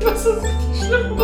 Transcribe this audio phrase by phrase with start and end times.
[0.00, 1.18] Das ist richtig schlimm.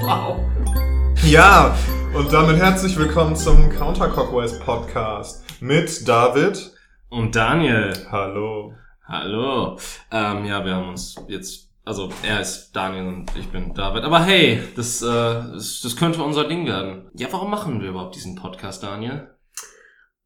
[0.00, 0.40] wow.
[1.24, 1.76] Ja,
[2.12, 6.72] und damit herzlich willkommen zum Counterclockwise Podcast mit David.
[7.08, 7.92] Und Daniel.
[8.10, 8.74] Hallo.
[9.06, 9.78] Hallo.
[10.10, 14.02] Ähm, ja, wir haben uns jetzt, also er ist Daniel und ich bin David.
[14.02, 17.08] Aber hey, das, äh, das, das könnte unser Ding werden.
[17.14, 19.37] Ja, warum machen wir überhaupt diesen Podcast, Daniel?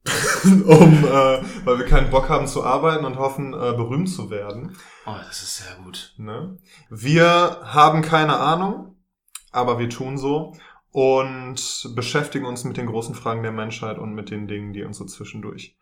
[0.45, 4.77] um, äh, weil wir keinen Bock haben zu arbeiten und hoffen, äh, berühmt zu werden.
[5.07, 6.15] Oh, das ist sehr gut.
[6.17, 6.59] Ne?
[6.91, 8.97] Wir haben keine Ahnung,
[9.53, 10.57] aber wir tun so
[10.91, 14.99] und beschäftigen uns mit den großen Fragen der Menschheit und mit den Dingen, die uns
[14.99, 15.77] so zwischendurch.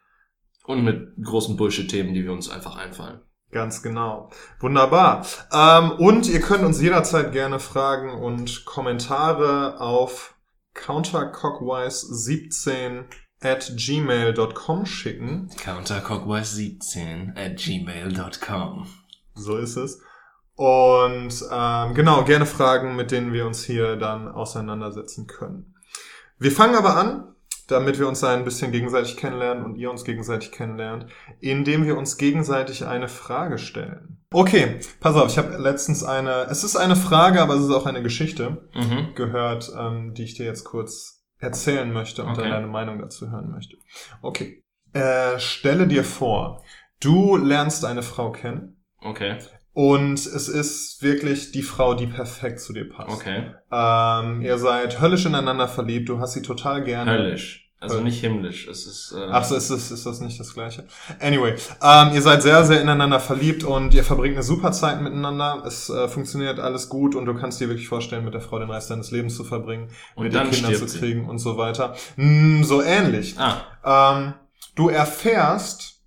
[0.64, 3.22] Und mit großen Bullshit-Themen, die wir uns einfach einfallen.
[3.50, 4.30] Ganz genau.
[4.60, 5.26] Wunderbar.
[5.52, 10.36] Ähm, und ihr könnt uns jederzeit gerne Fragen und Kommentare auf
[10.76, 13.06] countercockwise17
[13.42, 15.48] at gmail.com schicken.
[15.56, 18.86] Counterclockwise17 at gmail.com.
[19.34, 20.00] So ist es.
[20.56, 25.74] Und ähm, genau, gerne Fragen, mit denen wir uns hier dann auseinandersetzen können.
[26.38, 27.34] Wir fangen aber an,
[27.66, 31.06] damit wir uns ein bisschen gegenseitig kennenlernen und ihr uns gegenseitig kennenlernt,
[31.40, 34.18] indem wir uns gegenseitig eine Frage stellen.
[34.32, 37.86] Okay, pass auf, ich habe letztens eine, es ist eine Frage, aber es ist auch
[37.86, 39.14] eine Geschichte Mhm.
[39.14, 42.42] gehört, ähm, die ich dir jetzt kurz erzählen möchte und Okay.
[42.42, 43.76] dann deine Meinung dazu hören möchte.
[44.22, 44.62] Okay.
[44.92, 46.62] Äh, stelle dir vor,
[47.00, 49.38] du lernst eine Frau kennen Okay,
[49.72, 53.08] und es ist wirklich die Frau, die perfekt zu dir passt.
[53.10, 53.54] okay.
[53.72, 57.10] Ähm, ihr seid höllisch ineinander verliebt, du hast sie total gerne.
[57.12, 57.59] Höllisch.
[57.82, 58.68] Also Höll- nicht himmlisch.
[58.68, 60.84] Es ist, äh, Ach so, ist das, ist das nicht das Gleiche?
[61.18, 65.62] Anyway, ähm, ihr seid sehr, sehr ineinander verliebt und ihr verbringt eine super Zeit miteinander.
[65.66, 68.70] Es äh, funktioniert alles gut und du kannst dir wirklich vorstellen, mit der Frau den
[68.70, 70.98] Rest deines Lebens zu verbringen, Und mit ihr dann Kinder zu stirbt sie.
[70.98, 71.94] kriegen und so weiter.
[72.16, 73.36] Mm, so ähnlich.
[73.38, 74.34] Ah, Ähm,
[74.74, 75.99] du erfährst,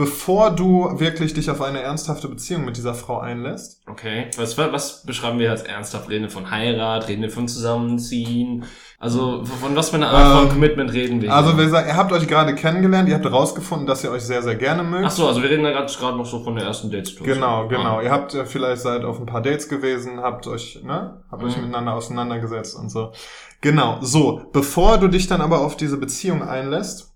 [0.00, 4.30] bevor du wirklich dich auf eine ernsthafte Beziehung mit dieser Frau einlässt, okay.
[4.38, 6.08] Was, was beschreiben wir als ernsthaft?
[6.08, 7.06] Reden wir von Heirat?
[7.08, 8.64] Reden wir von Zusammenziehen?
[8.98, 11.34] Also von was für eine Art von Ähm, Commitment reden wir?
[11.34, 14.42] also wir sagen, ihr habt euch gerade kennengelernt, ihr habt herausgefunden, dass ihr euch sehr,
[14.42, 15.04] sehr gerne mögt.
[15.04, 17.34] Ach so, also wir reden da gerade noch so von der ersten Date-Situation.
[17.34, 17.98] Genau, genau.
[17.98, 18.02] Ah.
[18.02, 21.56] Ihr habt äh, vielleicht seid auf ein paar Dates gewesen, habt euch, ne, habt euch
[21.56, 21.64] Mhm.
[21.64, 23.12] miteinander auseinandergesetzt und so.
[23.60, 23.98] Genau.
[24.00, 27.12] So, bevor du dich dann aber auf diese Beziehung einlässt,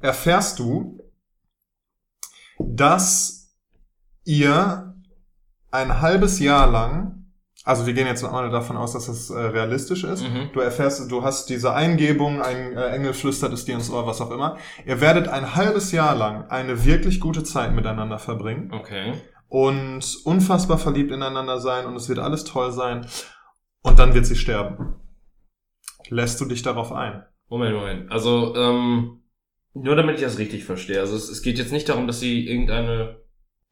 [0.00, 1.00] erfährst du,
[2.58, 3.54] dass
[4.24, 4.94] ihr
[5.70, 7.26] ein halbes Jahr lang,
[7.64, 10.22] also wir gehen jetzt mal davon aus, dass das äh, realistisch ist.
[10.22, 10.50] Mhm.
[10.52, 14.20] Du erfährst, du hast diese Eingebung, ein äh, Engel flüstert es dir ins Ohr, was
[14.20, 14.56] auch immer.
[14.84, 19.14] Ihr werdet ein halbes Jahr lang eine wirklich gute Zeit miteinander verbringen Okay.
[19.48, 23.06] und unfassbar verliebt ineinander sein und es wird alles toll sein
[23.82, 24.96] und dann wird sie sterben.
[26.08, 27.24] Lässt du dich darauf ein?
[27.48, 28.12] Moment, Moment.
[28.12, 29.22] Also, ähm,
[29.82, 31.00] nur damit ich das richtig verstehe.
[31.00, 33.20] Also es, es geht jetzt nicht darum, dass sie irgendeine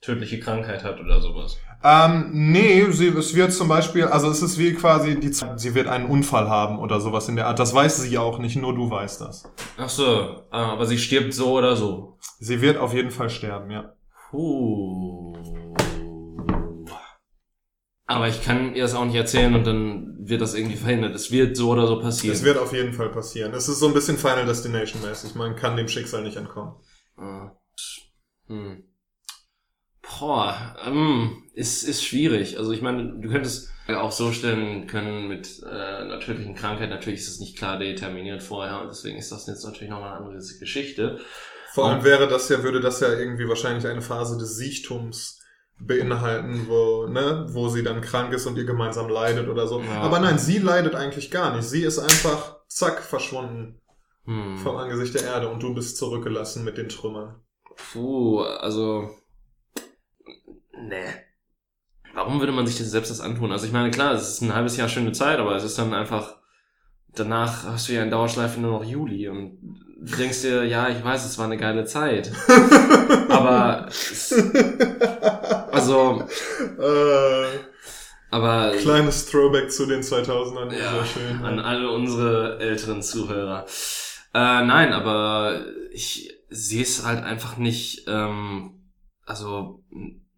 [0.01, 1.59] tödliche Krankheit hat oder sowas.
[1.83, 5.89] Ähm, nee, sie, es wird zum Beispiel, also es ist wie quasi, die, sie wird
[5.89, 7.59] einen Unfall haben oder sowas in der Art.
[7.59, 9.51] Das weiß sie auch nicht, nur du weißt das.
[9.77, 12.19] Ach so, ah, aber sie stirbt so oder so.
[12.39, 13.93] Sie wird auf jeden Fall sterben, ja.
[14.31, 15.24] Puh.
[18.07, 21.15] Aber ich kann ihr das auch nicht erzählen und dann wird das irgendwie verhindert.
[21.15, 22.35] Es wird so oder so passieren.
[22.37, 23.55] Es wird auf jeden Fall passieren.
[23.55, 25.35] Es ist so ein bisschen Final Destination mäßig.
[25.35, 26.75] Man kann dem Schicksal nicht entkommen.
[27.17, 27.53] Ah,
[28.47, 28.85] Hm.
[30.03, 32.59] Boah, ähm, ist, ist schwierig.
[32.59, 36.91] Also ich meine, du könntest auch so stellen können mit äh, einer tödlichen Krankheit.
[36.91, 40.27] Natürlich ist es nicht klar determiniert vorher und deswegen ist das jetzt natürlich nochmal eine
[40.27, 41.21] andere Geschichte.
[41.73, 45.41] Vor allem wäre das ja, würde das ja irgendwie wahrscheinlich eine Phase des Siechtums
[45.79, 49.81] beinhalten, wo, ne, wo sie dann krank ist und ihr gemeinsam leidet oder so.
[49.81, 50.01] Ja.
[50.03, 51.69] Aber nein, sie leidet eigentlich gar nicht.
[51.69, 53.81] Sie ist einfach, zack, verschwunden
[54.27, 54.57] Hm.
[54.57, 57.43] vom Angesicht der Erde und du bist zurückgelassen mit den Trümmern.
[57.93, 59.11] Puh, also.
[60.73, 61.05] Nee.
[62.15, 63.53] Warum würde man sich das selbst das antun?
[63.53, 65.93] Also ich meine, klar, es ist ein halbes Jahr schöne Zeit, aber es ist dann
[65.93, 66.39] einfach.
[67.09, 69.84] Danach hast du ja in Dauerschleife nur noch Juli und
[70.19, 72.31] denkst dir, ja, ich weiß, es war eine geile Zeit.
[73.29, 73.89] Aber
[75.73, 76.27] also,
[76.79, 77.59] äh,
[78.31, 80.73] aber kleines Throwback zu den 2000ern.
[80.73, 81.45] ja, sehr schön.
[81.45, 83.67] an alle unsere älteren Zuhörer.
[84.35, 88.91] Äh, nein, aber ich sehe es halt einfach nicht, ähm,
[89.25, 89.85] also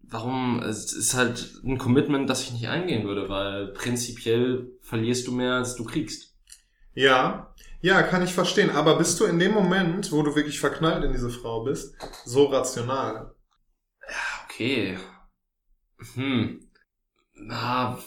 [0.03, 5.31] warum, es ist halt ein Commitment, das ich nicht eingehen würde, weil prinzipiell verlierst du
[5.31, 6.35] mehr, als du kriegst.
[6.93, 8.69] Ja, ja, kann ich verstehen.
[8.69, 11.95] Aber bist du in dem Moment, wo du wirklich verknallt in diese Frau bist,
[12.25, 13.33] so rational?
[14.45, 14.97] Okay.
[16.15, 16.67] Hm.
[17.33, 17.97] Na,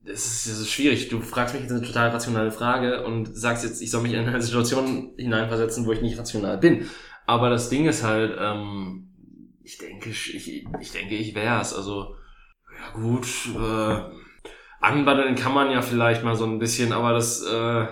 [0.00, 1.08] das ist, ist schwierig.
[1.08, 4.26] Du fragst mich jetzt eine total rationale Frage und sagst jetzt, ich soll mich in
[4.26, 6.88] eine Situation hineinversetzen, wo ich nicht rational bin.
[7.26, 9.12] Aber das Ding ist halt, ähm,
[9.64, 11.74] ich denke, ich, ich denke, ich wär's.
[11.74, 12.14] Also,
[12.72, 13.26] ja gut,
[13.56, 14.16] äh,
[14.80, 17.86] anbaddeln kann man ja vielleicht mal so ein bisschen, aber das, äh,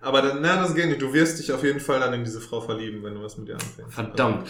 [0.00, 1.02] Aber dann, na, das geht nicht.
[1.02, 3.48] Du wirst dich auf jeden Fall dann in diese Frau verlieben, wenn du was mit
[3.48, 3.94] ihr anfängst.
[3.94, 4.46] Verdammt.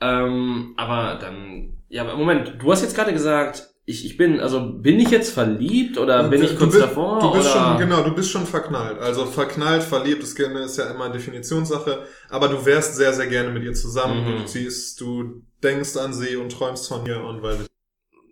[0.00, 0.24] Ja.
[0.24, 4.72] Ähm, aber dann, ja, aber Moment, du hast jetzt gerade gesagt, ich, ich bin, also
[4.74, 7.20] bin ich jetzt verliebt oder bin ich kurz bist- davor?
[7.20, 7.64] Du bist oder?
[7.70, 8.98] schon, genau, du bist schon verknallt.
[8.98, 12.02] Also verknallt, verliebt, das gerne ist ja immer eine Definitionssache.
[12.28, 14.24] Aber du wärst sehr, sehr gerne mit ihr zusammen.
[14.24, 14.38] Mhm.
[14.40, 17.56] Du ziehst, du denkst an sie und träumst von ihr und weil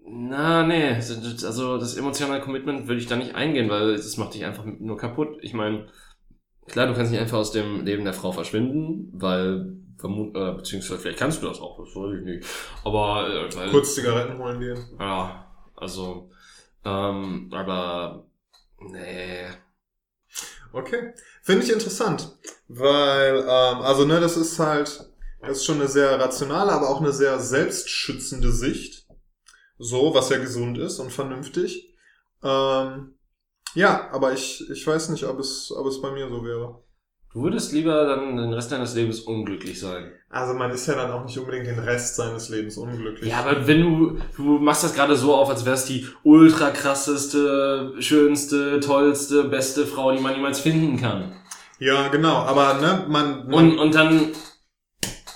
[0.08, 4.44] Na, nee, also das emotionale Commitment würde ich da nicht eingehen, weil das macht dich
[4.44, 5.38] einfach nur kaputt.
[5.40, 5.86] Ich meine,
[6.68, 11.00] klar, du kannst nicht einfach aus dem Leben der Frau verschwinden, weil vermut, äh, beziehungsweise
[11.00, 12.46] vielleicht kannst du das auch, das weiß ich nicht.
[12.84, 14.86] Aber äh, weil, kurz Zigaretten holen gehen.
[14.98, 15.46] ja,
[15.76, 16.30] also,
[16.84, 18.26] ähm, aber
[18.78, 19.46] nee,
[20.76, 21.14] Okay.
[21.42, 22.36] Finde ich interessant.
[22.68, 23.46] Weil, ähm,
[23.80, 25.08] also ne, das ist halt,
[25.40, 29.06] das ist schon eine sehr rationale, aber auch eine sehr selbstschützende Sicht.
[29.78, 31.94] So, was ja gesund ist und vernünftig.
[32.42, 33.15] Ähm,
[33.76, 36.82] ja, aber ich, ich weiß nicht, ob es, ob es bei mir so wäre.
[37.32, 40.10] du würdest lieber dann den Rest deines Lebens unglücklich sein.
[40.28, 43.30] Also man ist ja dann auch nicht unbedingt den Rest seines Lebens unglücklich.
[43.30, 47.94] Ja, aber wenn du, du machst das gerade so auf, als wär's die ultra krasseste,
[48.00, 51.32] schönste, tollste, beste Frau, die man jemals finden kann.
[51.78, 54.32] Ja, genau, aber ne, man, man Und, und dann,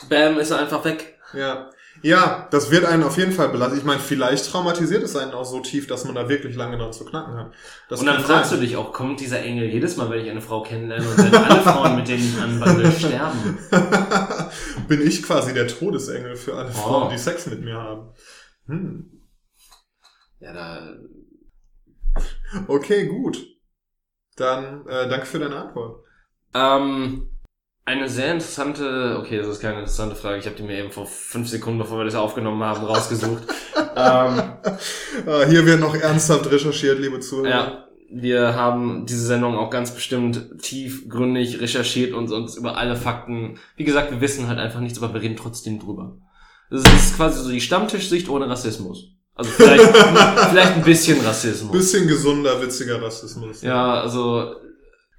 [0.09, 1.19] bam, ist er einfach weg.
[1.35, 1.71] ja.
[2.03, 3.77] Ja, das wird einen auf jeden Fall belasten.
[3.79, 6.93] Ich meine, vielleicht traumatisiert es einen auch so tief, dass man da wirklich lange dran
[6.93, 7.53] zu knacken hat.
[7.89, 8.61] Das und dann fragst sein.
[8.61, 11.35] du dich auch, kommt dieser Engel jedes Mal, wenn ich eine Frau kennenlerne und wenn
[11.35, 13.59] alle Frauen, mit denen ich anwandle, sterben?
[14.89, 16.73] Bin ich quasi der Todesengel für alle Oh.
[16.73, 18.09] Frauen, die Sex mit mir haben.
[18.67, 19.23] Hm.
[20.41, 20.95] Ja, da,
[22.67, 23.39] Okay, gut.
[24.37, 26.03] Dann äh, danke für deine Antwort.
[26.55, 27.29] ähm,
[27.85, 31.07] eine sehr interessante, okay, das ist keine interessante Frage, ich habe die mir eben vor
[31.07, 33.43] fünf Sekunden, bevor wir das aufgenommen haben, rausgesucht.
[33.97, 34.43] ähm,
[35.27, 37.49] Äh, hier wird noch ernsthaft recherchiert, liebe Zuhörer.
[37.49, 43.59] Ja, wir haben diese Sendung auch ganz bestimmt tiefgründig recherchiert und uns über alle Fakten.
[43.77, 46.17] Wie gesagt, wir wissen halt einfach nichts, aber wir reden trotzdem drüber.
[46.71, 49.17] Das ist quasi so die Stammtischsicht ohne Rassismus.
[49.35, 49.85] Also vielleicht,
[50.51, 51.73] vielleicht ein bisschen Rassismus.
[51.73, 53.63] Bisschen gesunder, witziger Rassismus.
[53.63, 54.55] Ja, also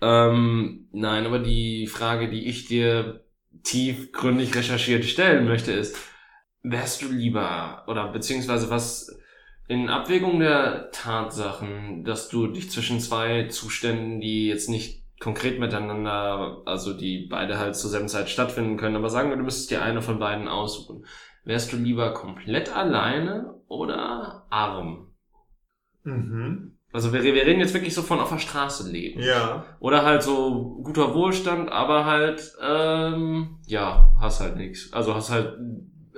[0.01, 3.24] ähm, nein, aber die Frage, die ich dir
[3.63, 5.98] tiefgründig recherchiert stellen möchte, ist,
[6.63, 9.15] wärst du lieber oder beziehungsweise was
[9.68, 16.62] in Abwägung der Tatsachen, dass du dich zwischen zwei Zuständen, die jetzt nicht konkret miteinander,
[16.65, 19.81] also die beide halt zur selben Zeit stattfinden können, aber sagen wir, du müsstest dir
[19.81, 21.06] eine von beiden aussuchen.
[21.45, 25.13] Wärst du lieber komplett alleine oder arm?
[26.03, 26.77] Mhm.
[26.93, 29.21] Also wir, wir reden jetzt wirklich so von auf der Straße leben.
[29.21, 29.65] Ja.
[29.79, 34.91] Oder halt so guter Wohlstand, aber halt, ähm, ja, hast halt nichts.
[34.91, 35.57] Also hast halt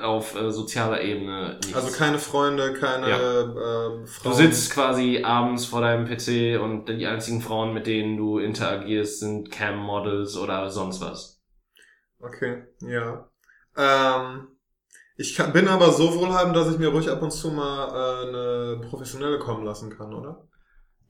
[0.01, 1.75] auf äh, sozialer Ebene nichts.
[1.75, 4.31] Also keine Freunde, keine ähm, Frauen.
[4.31, 9.19] du sitzt quasi abends vor deinem PC und die einzigen Frauen, mit denen du interagierst,
[9.19, 11.41] sind Cam-Models oder sonst was.
[12.19, 13.29] Okay, ja.
[13.77, 14.47] Ähm,
[15.15, 18.27] ich kann, bin aber so wohlhabend, dass ich mir ruhig ab und zu mal äh,
[18.27, 20.47] eine professionelle kommen lassen kann, oder?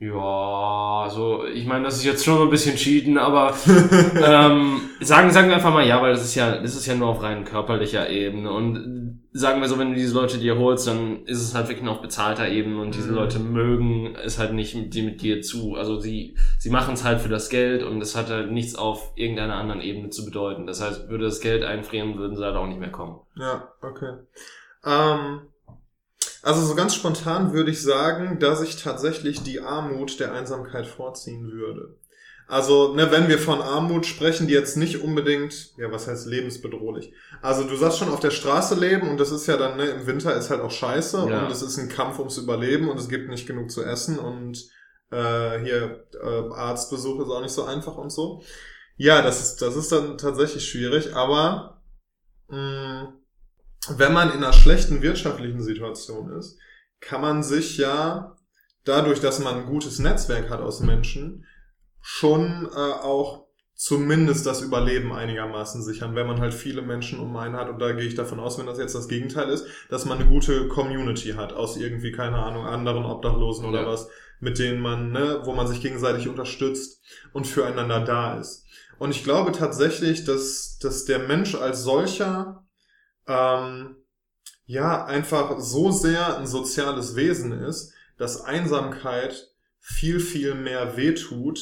[0.07, 3.53] Ja, also ich meine, das ist jetzt schon ein bisschen cheaten, aber
[4.15, 7.07] ähm, sagen, sagen wir einfach mal ja, weil das ist ja, das ist ja nur
[7.09, 8.51] auf rein körperlicher Ebene.
[8.51, 11.83] Und sagen wir so, wenn du diese Leute dir holst, dann ist es halt wirklich
[11.83, 13.15] nur auf bezahlter Ebene und diese Mhm.
[13.15, 15.75] Leute mögen es halt nicht mit dir, mit dir zu.
[15.75, 19.13] Also sie, sie machen es halt für das Geld und es hat halt nichts auf
[19.15, 20.67] irgendeiner anderen Ebene zu bedeuten.
[20.67, 23.22] Das heißt, würde das Geld einfrieren, würden sie halt auch nicht mehr kommen.
[23.36, 24.13] Ja, okay.
[24.86, 25.41] Ähm,
[26.43, 31.51] also so ganz spontan würde ich sagen, dass ich tatsächlich die Armut der Einsamkeit vorziehen
[31.51, 31.95] würde.
[32.47, 37.13] Also, ne, wenn wir von Armut sprechen, die jetzt nicht unbedingt, ja, was heißt lebensbedrohlich.
[37.41, 40.05] Also du sagst schon auf der Straße leben und das ist ja dann, ne, im
[40.05, 41.45] Winter ist halt auch scheiße Ja.
[41.45, 44.57] und es ist ein Kampf ums Überleben und es gibt nicht genug zu essen und
[45.12, 48.43] äh, hier äh, Arztbesuch ist auch nicht so einfach und so.
[48.97, 51.81] Ja, das ist, das ist dann tatsächlich schwierig, aber
[52.50, 53.13] mh,
[53.98, 56.58] wenn man in einer schlechten wirtschaftlichen Situation ist,
[57.00, 58.36] kann man sich ja
[58.86, 61.46] dadurch, dass man ein gutes Netzwerk hat aus Menschen,
[62.02, 63.44] schon äh, auch
[63.75, 67.70] zumindest das Überleben einigermaßen sichern, wenn man halt viele Menschen um einen hat.
[67.70, 70.30] Und da gehe ich davon aus, wenn das jetzt das Gegenteil ist, dass man eine
[70.30, 73.88] gute Community hat aus irgendwie, keine Ahnung, anderen Obdachlosen oder Ja.
[73.88, 74.08] was,
[74.40, 77.02] mit denen man, ne, wo man sich gegenseitig unterstützt
[77.34, 78.66] und füreinander da ist.
[79.00, 82.62] Und ich glaube tatsächlich, dass, dass der Mensch als solcher
[83.27, 83.96] ähm,
[84.65, 89.50] ja einfach so sehr ein soziales Wesen ist, dass Einsamkeit
[89.80, 91.60] viel, viel mehr wehtut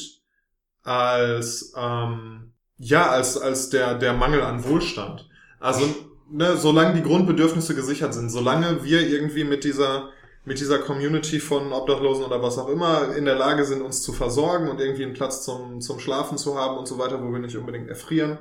[0.82, 5.28] als, ähm, ja, als, als der, der Mangel an Wohlstand.
[5.60, 5.82] Also,
[6.30, 10.10] ne, solange die Grundbedürfnisse gesichert sind, solange wir irgendwie mit dieser,
[10.44, 14.12] mit dieser Community von Obdachlosen oder was auch immer in der Lage sind, uns zu
[14.12, 17.38] versorgen und irgendwie einen Platz zum, zum Schlafen zu haben und so weiter, wo wir
[17.38, 18.38] nicht unbedingt erfrieren,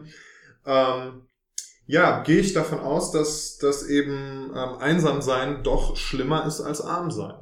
[0.65, 1.27] ähm,
[1.91, 6.79] ja, gehe ich davon aus, dass, dass eben ähm, einsam sein doch schlimmer ist als
[6.79, 7.33] arm sein.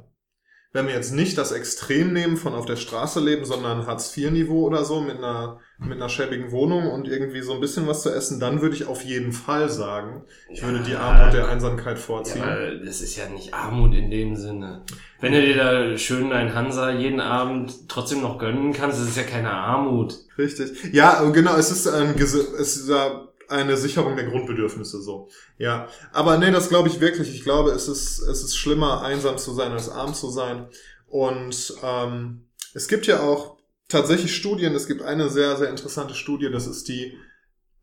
[0.72, 4.84] Wenn wir jetzt nicht das Extrem nehmen von auf der Straße leben, sondern Hartz-IV-Niveau oder
[4.84, 8.40] so mit einer, mit einer schäbigen Wohnung und irgendwie so ein bisschen was zu essen,
[8.40, 12.42] dann würde ich auf jeden Fall sagen, ich würde die Armut der Einsamkeit vorziehen.
[12.42, 14.84] Ja, das ist ja nicht Armut in dem Sinne.
[15.20, 19.16] Wenn du dir da schön dein Hansa jeden Abend trotzdem noch gönnen kannst, das ist
[19.16, 20.18] ja keine Armut.
[20.38, 20.92] Richtig.
[20.92, 25.28] Ja, genau, es ist ein, es ist ja eine Sicherung der Grundbedürfnisse so.
[25.58, 27.34] Ja, aber nee, das glaube ich wirklich.
[27.34, 30.68] Ich glaube, es ist es ist schlimmer einsam zu sein als arm zu sein.
[31.08, 34.74] Und ähm, es gibt ja auch tatsächlich Studien.
[34.74, 36.50] Es gibt eine sehr sehr interessante Studie.
[36.50, 37.18] Das ist die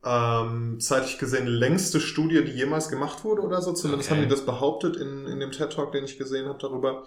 [0.06, 3.74] ähm, zeitlich gesehen längste Studie, die jemals gemacht wurde oder so.
[3.74, 4.20] Zumindest okay.
[4.20, 7.06] haben die das behauptet in in dem TED Talk, den ich gesehen habe darüber.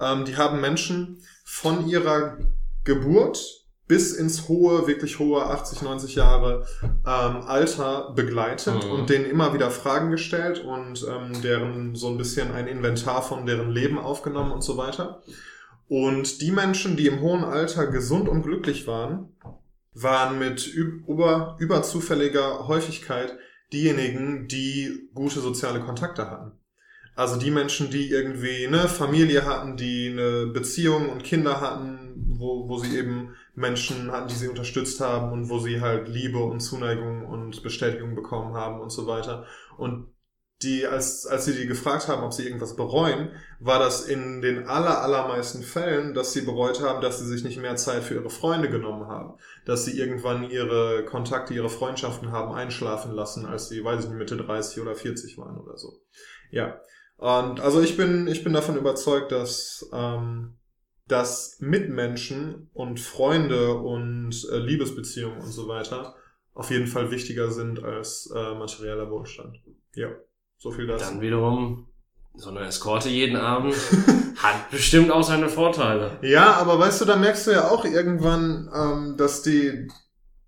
[0.00, 2.38] Ähm, die haben Menschen von ihrer
[2.84, 3.61] Geburt
[3.92, 8.90] bis ins hohe, wirklich hohe 80, 90 Jahre ähm, Alter begleitet mhm.
[8.90, 13.44] und denen immer wieder Fragen gestellt und ähm, deren so ein bisschen ein Inventar von
[13.44, 15.20] deren Leben aufgenommen und so weiter.
[15.88, 19.36] Und die Menschen, die im hohen Alter gesund und glücklich waren,
[19.92, 23.36] waren mit über, überzufälliger Häufigkeit
[23.74, 26.52] diejenigen, die gute soziale Kontakte hatten.
[27.14, 32.70] Also die Menschen, die irgendwie eine Familie hatten, die eine Beziehung und Kinder hatten, wo,
[32.70, 36.60] wo sie eben Menschen hatten, die sie unterstützt haben und wo sie halt Liebe und
[36.60, 39.46] Zuneigung und Bestätigung bekommen haben und so weiter.
[39.76, 40.12] Und
[40.62, 44.68] die, als, als sie die gefragt haben, ob sie irgendwas bereuen, war das in den
[44.68, 48.30] aller, allermeisten Fällen, dass sie bereut haben, dass sie sich nicht mehr Zeit für ihre
[48.30, 49.34] Freunde genommen haben.
[49.66, 54.18] Dass sie irgendwann ihre Kontakte, ihre Freundschaften haben einschlafen lassen, als sie, weiß ich nicht,
[54.18, 56.00] Mitte 30 oder 40 waren oder so.
[56.50, 56.80] Ja.
[57.16, 60.58] Und also ich bin, ich bin davon überzeugt, dass, ähm,
[61.12, 66.16] dass Mitmenschen und Freunde und äh, Liebesbeziehungen und so weiter
[66.54, 69.58] auf jeden Fall wichtiger sind als äh, materieller Wohlstand.
[69.94, 70.08] Ja,
[70.56, 71.04] so viel dazu.
[71.04, 71.86] Dann wiederum
[72.34, 73.74] so eine Eskorte jeden Abend
[74.36, 76.18] hat bestimmt auch seine Vorteile.
[76.22, 79.88] Ja, aber weißt du, da merkst du ja auch irgendwann, ähm, dass die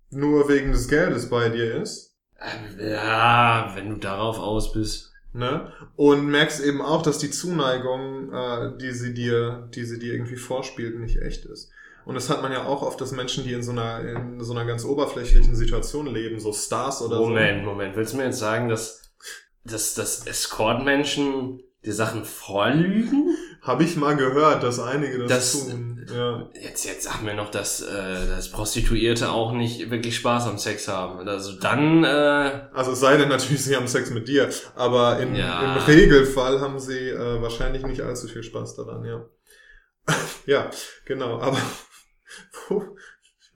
[0.09, 2.15] nur wegen des Geldes bei dir ist.
[2.39, 5.14] Ähm, ja, wenn du darauf aus bist.
[5.35, 5.69] Ne?
[5.97, 10.37] Und merkst eben auch, dass die Zuneigung, äh, die sie dir, die sie dir irgendwie
[10.37, 11.71] vorspielt, nicht echt ist.
[12.05, 14.53] Und das hat man ja auch oft, dass Menschen, die in so einer, in so
[14.53, 17.35] einer ganz oberflächlichen Situation leben, so Stars oder Moment, so.
[17.35, 17.95] Moment, Moment.
[17.97, 19.11] Willst du mir jetzt sagen, dass,
[19.65, 23.35] dass, dass Escort-Menschen die Sachen vorlügen?
[23.65, 26.07] Habe ich mal gehört, dass einige das, das tun.
[26.13, 26.47] Ja.
[26.53, 30.87] Jetzt, jetzt sag mir noch, dass, äh, dass Prostituierte auch nicht wirklich Spaß am Sex
[30.87, 31.27] haben.
[31.27, 32.03] Also dann.
[32.03, 35.77] Äh, also es sei denn natürlich, sie haben Sex mit dir, aber in, ja.
[35.77, 39.25] im Regelfall haben sie äh, wahrscheinlich nicht allzu viel Spaß daran, ja.
[40.45, 40.69] ja,
[41.05, 41.39] genau.
[41.39, 41.57] Aber
[42.69, 42.83] wo,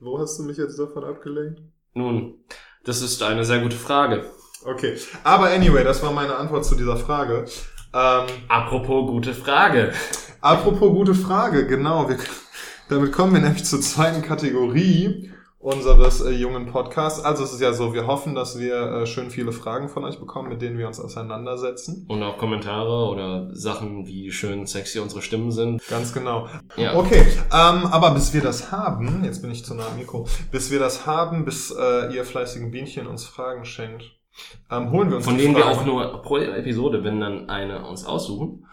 [0.00, 1.60] wo hast du mich jetzt davon abgelenkt?
[1.94, 2.44] Nun,
[2.82, 4.24] das ist eine sehr gute Frage.
[4.64, 7.46] Okay, aber anyway, das war meine Antwort zu dieser Frage.
[7.92, 9.92] Ähm, apropos gute Frage.
[10.40, 12.08] Apropos gute Frage, genau.
[12.08, 12.18] Wir,
[12.88, 15.30] damit kommen wir nämlich zur zweiten Kategorie
[15.60, 17.22] unseres äh, jungen Podcasts.
[17.22, 20.18] Also es ist ja so, wir hoffen, dass wir äh, schön viele Fragen von euch
[20.18, 22.06] bekommen, mit denen wir uns auseinandersetzen.
[22.08, 25.86] Und auch Kommentare oder Sachen, wie schön sexy unsere Stimmen sind.
[25.88, 26.48] Ganz genau.
[26.76, 26.94] Ja.
[26.94, 30.70] Okay, ähm, aber bis wir das haben, jetzt bin ich zu nah am Mikro, bis
[30.70, 34.19] wir das haben, bis äh, ihr fleißigen Bienchen uns Fragen schenkt,
[34.70, 35.68] ähm, holen wir uns Von denen Fragen.
[35.68, 38.66] wir auch nur pro Episode, wenn dann eine uns aussuchen.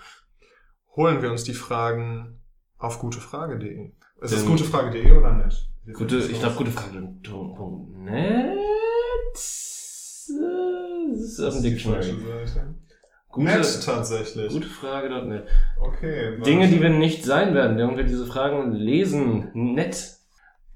[0.96, 2.40] Holen wir uns die Fragen
[2.78, 3.92] auf gutefrage.de.
[4.22, 5.70] Ist es gutefrage.de oder nicht?
[5.94, 8.58] Gute, ich glaube, gutefrage.net.
[9.34, 12.14] Das ist auf dem Dictionary.
[13.30, 14.52] Gute, Net tatsächlich.
[14.52, 15.48] Gutefrage.net.
[15.80, 16.42] Okay.
[16.42, 19.52] Dinge, die wir nicht sein werden, wenn wir diese Fragen lesen.
[19.54, 20.17] Nett.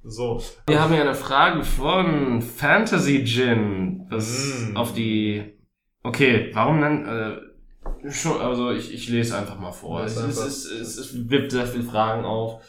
[0.04, 0.42] So.
[0.66, 4.08] Wir haben hier eine Frage von Fantasy Gin.
[4.10, 4.78] Das mm.
[4.78, 5.58] auf die.
[6.04, 7.06] Okay, warum dann?
[7.06, 10.04] Äh, schon, also ich, ich lese einfach mal vor.
[10.04, 12.62] Es, es, es, es, es wirft sehr viele Fragen auf.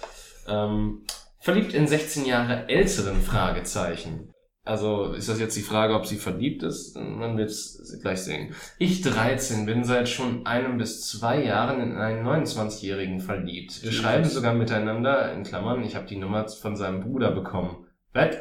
[0.47, 1.05] Ähm,
[1.41, 4.33] verliebt in 16 Jahre älteren Fragezeichen.
[4.65, 6.95] Also ist das jetzt die Frage, ob sie verliebt ist?
[6.97, 8.55] Man wird es gleich sehen.
[8.79, 13.83] Ich 13 bin seit schon einem bis zwei Jahren in einen 29-Jährigen verliebt.
[13.83, 14.05] Wir Jesus.
[14.05, 17.87] schreiben sogar miteinander, in Klammern, ich habe die Nummer von seinem Bruder bekommen.
[18.15, 18.39] What?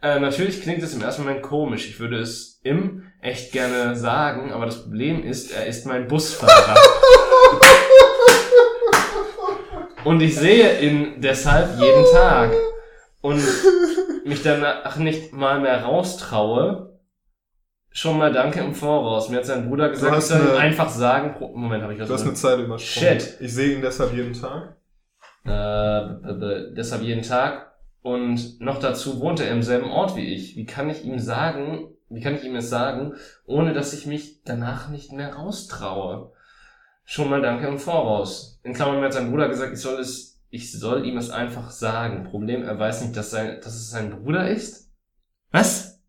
[0.00, 1.88] Äh, natürlich klingt es im ersten Moment komisch.
[1.88, 6.76] Ich würde es ihm echt gerne sagen, aber das Problem ist, er ist mein Busfahrer.
[10.04, 12.52] und ich sehe ihn deshalb jeden Tag
[13.22, 13.42] und
[14.24, 16.98] mich danach nicht mal mehr raustraue,
[17.90, 19.28] schon mal danke im Voraus.
[19.28, 22.08] Mir hat sein Bruder gesagt, ich soll ihm eine- einfach sagen, Moment, habe ich was
[22.08, 22.34] Du hast eine?
[22.34, 23.20] Zeile übersprungen.
[23.20, 23.36] Shit.
[23.40, 24.76] Ich sehe ihn deshalb jeden Tag.
[25.44, 27.72] Äh, deshalb jeden Tag.
[28.02, 30.56] Und noch dazu wohnt er im selben Ort wie ich.
[30.56, 33.14] Wie kann ich ihm sagen, wie kann ich ihm es sagen,
[33.46, 36.32] ohne dass ich mich danach nicht mehr raustraue?
[37.06, 38.60] Schon mal danke im Voraus.
[38.62, 41.70] In Klammern mir hat sein Bruder gesagt, ich soll es, ich soll ihm es einfach
[41.70, 42.24] sagen.
[42.24, 44.90] Problem, er weiß nicht, dass sein, dass es sein Bruder ist?
[45.50, 46.00] Was?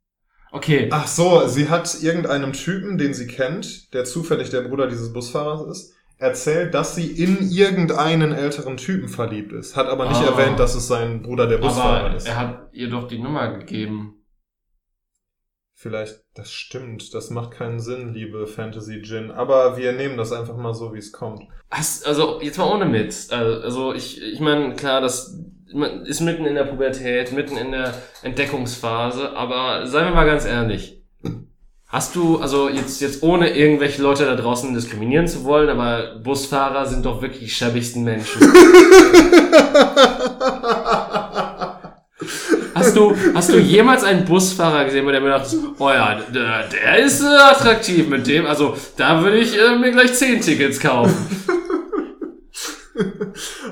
[0.51, 0.89] Okay.
[0.91, 5.67] Ach so, sie hat irgendeinem Typen, den sie kennt, der zufällig der Bruder dieses Busfahrers
[5.69, 9.75] ist, erzählt, dass sie in irgendeinen älteren Typen verliebt ist.
[9.75, 10.37] Hat aber nicht Ah.
[10.37, 12.27] erwähnt, dass es sein Bruder der Busfahrer Aber ist.
[12.27, 14.14] er hat ihr doch die Nummer gegeben.
[15.85, 17.13] Vielleicht, das stimmt.
[17.13, 19.29] Das macht keinen Sinn, liebe Fantasy Gin.
[19.29, 21.43] Aber wir nehmen das einfach mal so, wie es kommt.
[21.69, 23.29] Also jetzt mal ohne Witz.
[23.29, 25.37] Also ich, ich meine, klar, das
[25.71, 30.45] man ist mitten in der Pubertät, mitten in der Entdeckungsphase, aber seien wir mal ganz
[30.45, 31.03] ehrlich.
[31.85, 36.87] Hast du, also jetzt, jetzt ohne irgendwelche Leute da draußen diskriminieren zu wollen, aber Busfahrer
[36.87, 38.41] sind doch wirklich die schäbigsten Menschen.
[42.95, 46.69] Hast du, hast du jemals einen Busfahrer gesehen, bei dem du dachtest, oh ja, der,
[46.69, 50.79] der ist äh, attraktiv mit dem, also da würde ich äh, mir gleich zehn Tickets
[50.79, 51.13] kaufen.
[52.95, 53.01] äh,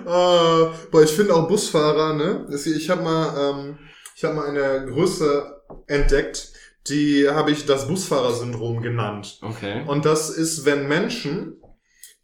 [0.92, 2.48] boah, ich finde auch Busfahrer, ne?
[2.54, 3.78] Ich habe mal, ähm,
[4.14, 6.50] ich habe mal eine Größe entdeckt,
[6.88, 9.40] die habe ich das Busfahrersyndrom genannt.
[9.42, 9.84] Okay.
[9.88, 11.62] Und das ist, wenn Menschen,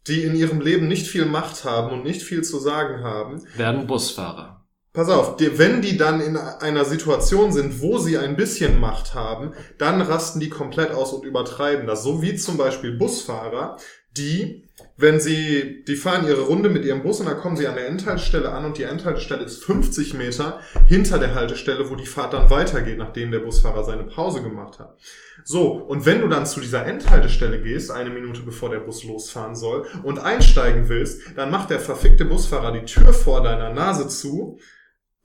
[0.06, 3.86] die in ihrem Leben nicht viel Macht haben und nicht viel zu sagen haben, Werden
[3.86, 4.59] Busfahrer.
[4.92, 9.52] Pass auf, wenn die dann in einer Situation sind, wo sie ein bisschen Macht haben,
[9.78, 12.02] dann rasten die komplett aus und übertreiben das.
[12.02, 13.76] So wie zum Beispiel Busfahrer,
[14.16, 17.76] die, wenn sie, die fahren ihre Runde mit ihrem Bus und dann kommen sie an
[17.76, 22.32] der Endhaltestelle an und die Endhaltestelle ist 50 Meter hinter der Haltestelle, wo die Fahrt
[22.32, 24.98] dann weitergeht, nachdem der Busfahrer seine Pause gemacht hat.
[25.44, 29.54] So, und wenn du dann zu dieser Endhaltestelle gehst, eine Minute bevor der Bus losfahren
[29.54, 34.58] soll, und einsteigen willst, dann macht der verfickte Busfahrer die Tür vor deiner Nase zu,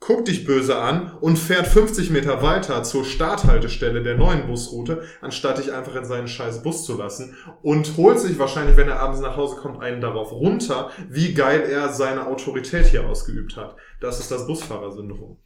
[0.00, 5.58] guckt dich böse an und fährt 50 Meter weiter zur Starthaltestelle der neuen Busroute, anstatt
[5.58, 9.20] dich einfach in seinen scheiß Bus zu lassen und holt sich wahrscheinlich, wenn er abends
[9.20, 13.76] nach Hause kommt, einen darauf runter, wie geil er seine Autorität hier ausgeübt hat.
[14.00, 15.38] Das ist das Busfahrersyndrom.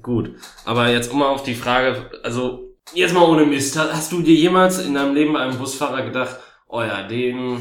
[0.00, 0.34] Gut.
[0.64, 4.34] Aber jetzt um mal auf die Frage, also jetzt mal ohne Mist, hast du dir
[4.34, 7.58] jemals in deinem Leben bei einem Busfahrer gedacht, oh ja, den,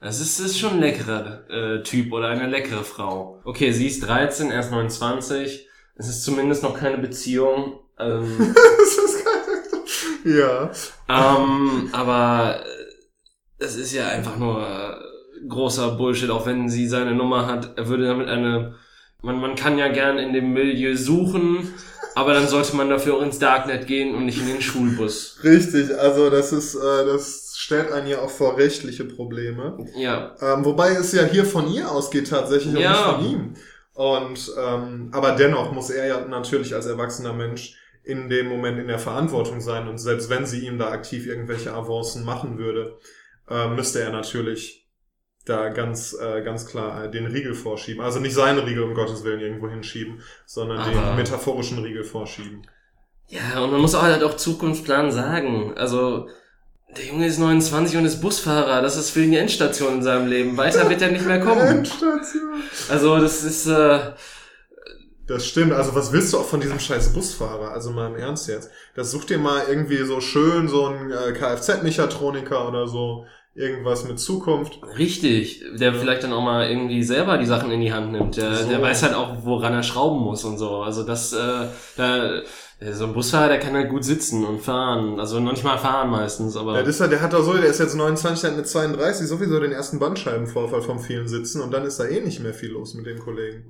[0.00, 3.40] das ist, das ist schon ein leckerer äh, Typ oder eine leckere Frau.
[3.44, 7.80] Okay, sie ist 13, er ist 29, es ist zumindest noch keine Beziehung.
[7.98, 9.40] Ähm, das ist geil.
[10.24, 10.70] Ja.
[11.08, 17.14] ähm, aber äh, es ist ja einfach nur äh, großer Bullshit, auch wenn sie seine
[17.14, 17.76] Nummer hat.
[17.76, 18.76] Er würde damit eine,
[19.22, 21.74] man, man kann ja gern in dem Milieu suchen,
[22.14, 25.38] aber dann sollte man dafür auch ins Darknet gehen und nicht in den Schulbus.
[25.44, 29.78] Richtig, also das ist, äh, das stellt einen ja auch vor rechtliche Probleme.
[29.96, 32.90] Ja, Ähm, wobei es ja hier von ihr ausgeht tatsächlich und Ja.
[32.90, 33.54] nicht von ihm.
[33.94, 38.88] Und ähm, aber dennoch muss er ja natürlich als erwachsener Mensch in dem Moment in
[38.88, 42.98] der Verantwortung sein und selbst wenn sie ihm da aktiv irgendwelche Avancen machen würde,
[43.48, 44.88] äh, müsste er natürlich
[45.44, 48.02] da ganz äh, ganz klar äh, den Riegel vorschieben.
[48.02, 52.62] Also nicht seine Riegel um Gottes Willen irgendwo hinschieben, sondern Aber- den metaphorischen Riegel vorschieben.
[53.28, 55.74] ja, und man muss auch halt auch Zukunftsplan sagen.
[55.76, 56.28] Also,
[56.96, 58.82] der Junge ist 29 und ist Busfahrer.
[58.82, 60.56] Das ist für ihn die Endstation in seinem Leben.
[60.56, 61.60] Weiter wird er nicht mehr kommen.
[61.60, 62.62] Endstation.
[62.88, 64.00] Also, das ist, äh,
[65.26, 65.72] Das stimmt.
[65.72, 67.70] Also was willst du auch von diesem scheiß Busfahrer?
[67.70, 68.68] Also mal im Ernst jetzt.
[68.96, 73.26] Das such dir mal irgendwie so schön so ein äh, Kfz-Mechatroniker oder so.
[73.54, 74.78] Irgendwas mit Zukunft.
[74.96, 78.36] Richtig, der vielleicht dann auch mal irgendwie selber die Sachen in die Hand nimmt.
[78.36, 78.68] Der, So.
[78.68, 80.76] der weiß halt auch, woran er schrauben muss und so.
[80.82, 82.40] Also das, äh, da,
[82.92, 85.20] so ein Busfahrer, der kann halt gut sitzen und fahren.
[85.20, 86.74] Also noch nicht mal fahren meistens, aber.
[86.76, 88.68] Ja, das ist ja, der hat doch so, der ist jetzt 29, der hat mit
[88.68, 92.54] 32 sowieso den ersten Bandscheibenvorfall vom vielen Sitzen und dann ist da eh nicht mehr
[92.54, 93.64] viel los mit den Kollegen.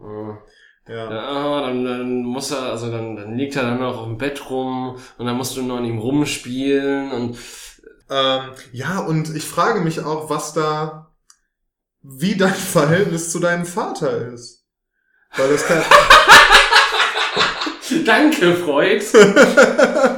[0.86, 1.10] äh, Ja.
[1.10, 4.48] ja, dann, dann muss er, also dann, dann liegt er dann noch auf dem Bett
[4.48, 7.36] rum und dann musst du nur an ihm rumspielen und
[8.12, 8.40] Ähm,
[8.72, 11.12] ja, und ich frage mich auch, was da,
[12.02, 14.64] wie dein Verhältnis zu deinem Vater ist.
[15.36, 15.80] Weil das kann,
[18.04, 19.02] Danke, Freud.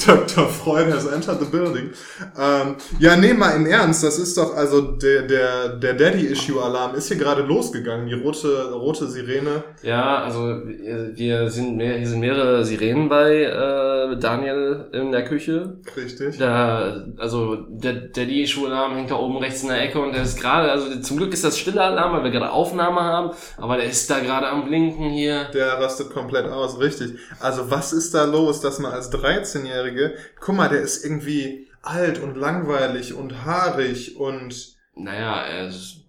[0.06, 0.46] Dr.
[0.48, 1.90] Freud has entered the building.
[2.38, 7.08] Ähm, ja, nee, mal im Ernst, das ist doch, also der, der, der Daddy-Issue-Alarm ist
[7.08, 9.64] hier gerade losgegangen, die rote, rote Sirene.
[9.82, 15.76] Ja, also wir sind mehr, hier sind mehrere Sirenen bei äh, Daniel in der Küche.
[15.96, 16.38] Richtig.
[16.38, 20.70] Da, also der, Die-Schuhalarm hängt da oben rechts in der Ecke und der ist gerade,
[20.70, 24.10] also zum Glück ist das stille Alarm, weil wir gerade Aufnahme haben, aber der ist
[24.10, 25.46] da gerade am Blinken hier.
[25.54, 27.12] Der rastet komplett aus, richtig.
[27.40, 29.99] Also was ist da los, dass man als 13-Jährige,
[30.38, 36.04] guck mal, der ist irgendwie alt und langweilig und haarig und Naja, er ist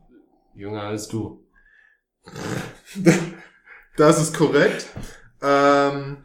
[0.54, 1.44] jünger als du.
[3.98, 4.88] das ist korrekt.
[5.42, 6.18] Ähm,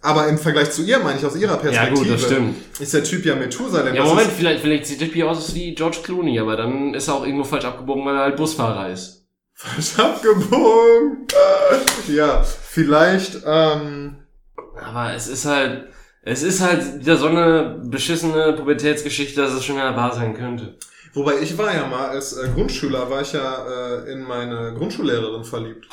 [0.00, 2.56] aber im Vergleich zu ihr, meine ich, aus ihrer Ja Perspektive, gut, das stimmt.
[2.80, 3.94] ist der Typ ja Methusalem.
[3.94, 7.24] Ja, Moment, vielleicht, vielleicht sieht Dippy aus wie George Clooney, aber dann ist er auch
[7.24, 9.26] irgendwo falsch abgebogen, weil er halt Busfahrer ist.
[9.54, 11.26] Falsch abgebogen.
[12.08, 14.16] ja, vielleicht, ähm,
[14.80, 15.88] Aber es ist halt,
[16.22, 20.76] es ist halt wieder so eine beschissene Pubertätsgeschichte, dass es schon wieder wahr sein könnte.
[21.14, 25.44] wobei ich war ja mal als äh, Grundschüler, war ich ja äh, in meine Grundschullehrerin
[25.44, 25.88] verliebt.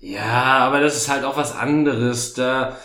[0.00, 2.34] Ja, aber das ist halt auch was anderes.
[2.34, 2.76] Da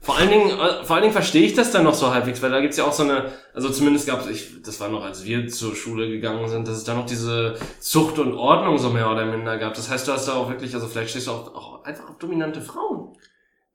[0.00, 2.50] vor allen Dingen, äh, vor allen Dingen verstehe ich das dann noch so halbwegs, weil
[2.50, 5.46] da gibt's ja auch so eine, also zumindest gab's, ich, das war noch, als wir
[5.48, 9.26] zur Schule gegangen sind, dass es da noch diese Zucht und Ordnung so mehr oder
[9.26, 9.74] minder gab.
[9.74, 12.18] Das heißt, du hast da auch wirklich, also vielleicht stehst du auch, auch einfach auf
[12.18, 13.16] dominante Frauen.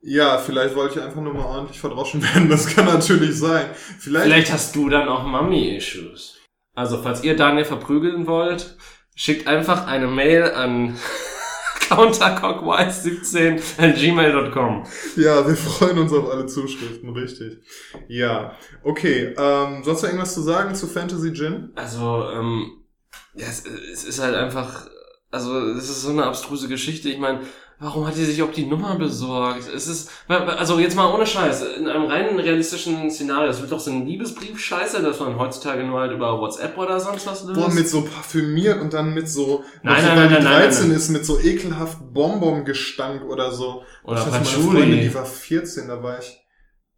[0.02, 2.50] Ja, vielleicht wollte ich einfach nur mal ordentlich verdroschen werden.
[2.50, 3.68] Das kann natürlich sein.
[4.00, 6.38] Vielleicht, Vielleicht hast du dann auch Mummy-Issues.
[6.76, 8.78] Also, falls ihr Daniel verprügeln wollt,
[9.16, 10.96] schickt einfach eine Mail an
[11.90, 14.86] countercockwise17 at gmail.com.
[15.16, 17.58] ja, wir freuen uns auf alle Zuschriften, richtig.
[18.08, 19.34] Ja, okay.
[19.38, 21.72] Ähm, sonst noch irgendwas zu sagen zu Fantasy Gin?
[21.76, 22.84] Also, ähm,
[23.34, 24.88] ja, es, es ist halt einfach,
[25.32, 27.10] also, es ist so eine abstruse Geschichte.
[27.10, 27.42] Ich meine,
[27.80, 29.68] warum hat die sich auch die Nummer besorgt?
[29.74, 33.80] Es ist, also jetzt mal ohne Scheiß, in einem rein realistischen Szenario, es wird doch
[33.80, 37.60] so ein Liebesbrief scheiße, dass man heutzutage nur halt über WhatsApp oder sonst was löst.
[37.60, 40.98] Boah, mit so parfümiert und dann mit so, Nein, nein, nein, nein, nein, 13 nein.
[40.98, 43.84] ist, mit so ekelhaft Bonbon-Gestank oder so.
[44.04, 44.80] Oder Ich hatte mal eine Patchouli.
[44.80, 46.40] Freundin, die war 14, da war ich,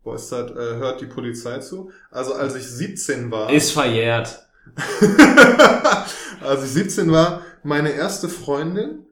[0.04, 1.92] boah, ist das, äh, hört die Polizei zu?
[2.10, 4.46] Also als ich 17 war, ist verjährt.
[6.42, 9.06] als ich 17 war, meine erste Freundin,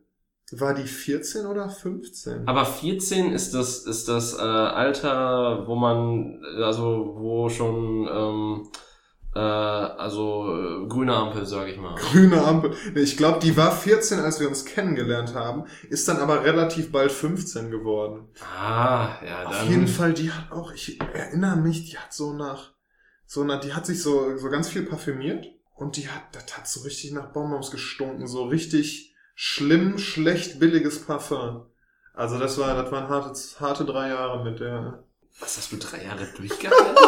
[0.51, 2.47] war die 14 oder 15?
[2.47, 8.69] Aber 14 ist das, ist das äh, Alter, wo man, also wo schon, ähm,
[9.35, 11.95] äh, also äh, grüne Ampel, sag ich mal.
[12.11, 12.73] Grüne Ampel.
[12.95, 17.11] Ich glaube, die war 14, als wir uns kennengelernt haben, ist dann aber relativ bald
[17.11, 18.29] 15 geworden.
[18.57, 19.53] Ah, ja, dann.
[19.53, 22.71] Auf jeden Fall, die hat auch, ich erinnere mich, die hat so nach,
[23.25, 26.69] so nach, die hat sich so, so ganz viel parfümiert und die hat, das hat
[26.69, 31.67] so richtig nach Bonbons gestunken, so richtig schlimm, schlecht, billiges Parfum.
[32.15, 35.03] Also das war, das waren harte, harte drei Jahre mit der.
[35.39, 36.95] Was hast du drei Jahre durchgehalten?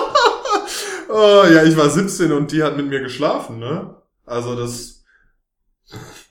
[1.11, 3.95] Oh ja, ich war 17 und die hat mit mir geschlafen, ne?
[4.27, 5.03] Also das,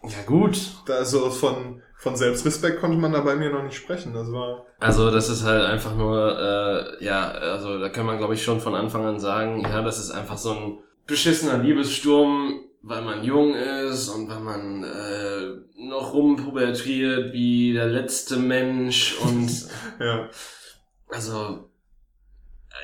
[0.04, 0.56] ja, gut.
[0.86, 4.14] da so von, von Selbstrespekt konnte man da bei mir noch nicht sprechen.
[4.14, 4.66] Das war.
[4.78, 8.60] Also das ist halt einfach nur, äh, ja, also da kann man glaube ich schon
[8.60, 13.54] von Anfang an sagen, ja, das ist einfach so ein beschissener Liebessturm, weil man jung
[13.54, 19.50] ist und weil man äh, noch rumpubertiert wie der letzte Mensch und
[20.00, 20.28] Ja.
[21.10, 21.64] also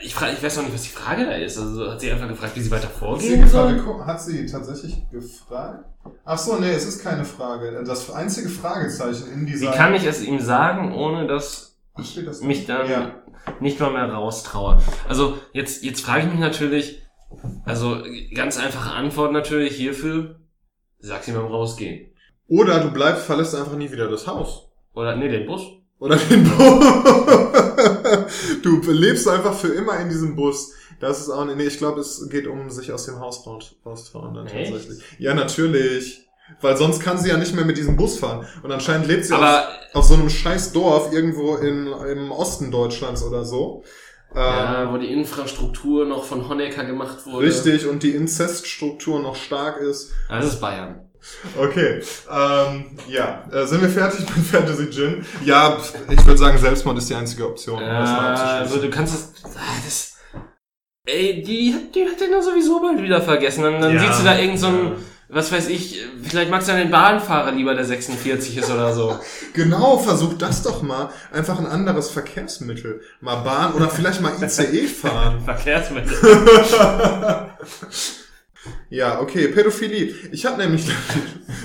[0.03, 1.57] ich frage, ich weiß noch nicht, was die Frage da ist.
[1.57, 4.07] Also hat sie einfach gefragt, wie sie weiter Hat sie, vorgehen gefragt, soll?
[4.07, 5.85] hat sie tatsächlich gefragt?
[6.25, 7.83] Ach so, nee, es ist keine Frage.
[7.85, 9.71] Das einzige Fragezeichen in Wie dieser.
[9.71, 13.15] kann ich es ihm sagen, ohne dass steht das mich dann Ja.
[13.61, 14.83] nicht mal mehr raustraue.
[15.09, 17.01] Also jetzt, jetzt frage ich mich natürlich,
[17.65, 17.99] also
[18.35, 20.37] ganz einfache Antwort natürlich hierfür,
[20.99, 22.11] sag ihm beim Rausgehen.
[22.49, 24.69] Oder du bleibst, verlässt einfach nie wieder das Haus.
[24.95, 25.63] Oder nee, den Bus.
[25.99, 26.85] Oder den Bus.
[28.63, 30.73] du lebst einfach für immer in diesem Bus.
[31.01, 34.35] Das ist auch, nee, ich glaube, es geht um sich aus dem Haus raus- rauszuhauen
[34.35, 34.71] dann Echt?
[34.73, 35.03] tatsächlich.
[35.19, 36.21] Ja, natürlich.
[36.61, 38.47] Weil sonst kann sie ja nicht mehr mit diesem Bus fahren.
[38.63, 43.23] Und anscheinend lebt sie auf, auf so einem scheiß Dorf irgendwo in, im Osten Deutschlands
[43.25, 43.83] oder so.
[44.37, 47.47] Ähm, ja, wo die Infrastruktur noch von Honecker gemacht wurde.
[47.47, 50.11] Richtig, und die Inzeststruktur noch stark ist.
[50.29, 51.01] Das ist Bayern.
[51.59, 55.25] Okay, ähm, ja, äh, sind wir fertig mit Fantasy Gin?
[55.45, 55.79] Ja,
[56.11, 57.79] ich würde sagen, Selbstmord ist die einzige Option.
[57.79, 60.17] um Äh, also du kannst das, ah, das
[61.07, 63.63] ey, die, hat- die hat den ja sowieso bald wieder vergessen.
[63.63, 64.93] Dann, dann Ja, siehst du da irgend so ein, ja.
[65.29, 69.19] Was weiß ich, vielleicht magst du den Bahnfahrer lieber, der 46 ist oder so.
[69.55, 71.11] Genau, versuch das doch mal.
[71.33, 73.01] Einfach ein anderes Verkehrsmittel.
[73.21, 75.41] Mal Bahn oder vielleicht mal ICE fahren.
[75.45, 76.17] Verkehrsmittel.
[78.89, 80.15] Ja, okay, Pädophilie.
[80.33, 80.89] Ich habe nämlich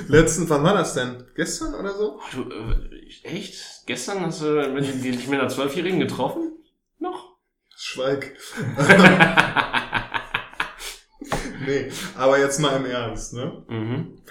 [0.09, 1.23] letzten, wann war das denn?
[1.35, 2.19] Gestern oder so?
[2.33, 3.85] Du, äh, echt?
[3.85, 6.51] Gestern hast du dich mit einer Zwölfjährigen getroffen?
[6.97, 7.37] Noch?
[7.77, 8.35] Schweig.
[11.69, 13.63] Nee, aber jetzt mal im Ernst, ne?
[13.67, 14.21] mhm.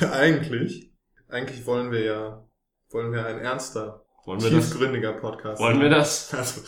[0.12, 0.92] eigentlich,
[1.28, 2.44] eigentlich wollen wir ja,
[2.90, 4.70] wollen wir ein ernster, Wollen wir das?
[4.70, 6.32] tiefgründiger Podcast Wollen wir das?
[6.36, 6.60] Also,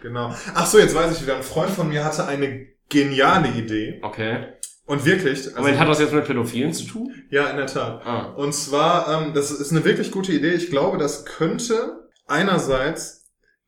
[0.00, 0.34] genau.
[0.54, 1.36] Ach so, jetzt weiß ich wieder.
[1.36, 4.00] Ein Freund von mir hatte eine geniale Idee.
[4.02, 4.54] Okay.
[4.86, 7.14] Und wirklich, also, Moment, hat das jetzt mit Pädophilen zu tun?
[7.30, 8.04] ja, in der Tat.
[8.04, 8.32] Ah.
[8.36, 10.54] Und zwar, ähm, das ist eine wirklich gute Idee.
[10.54, 13.20] Ich glaube, das könnte einerseits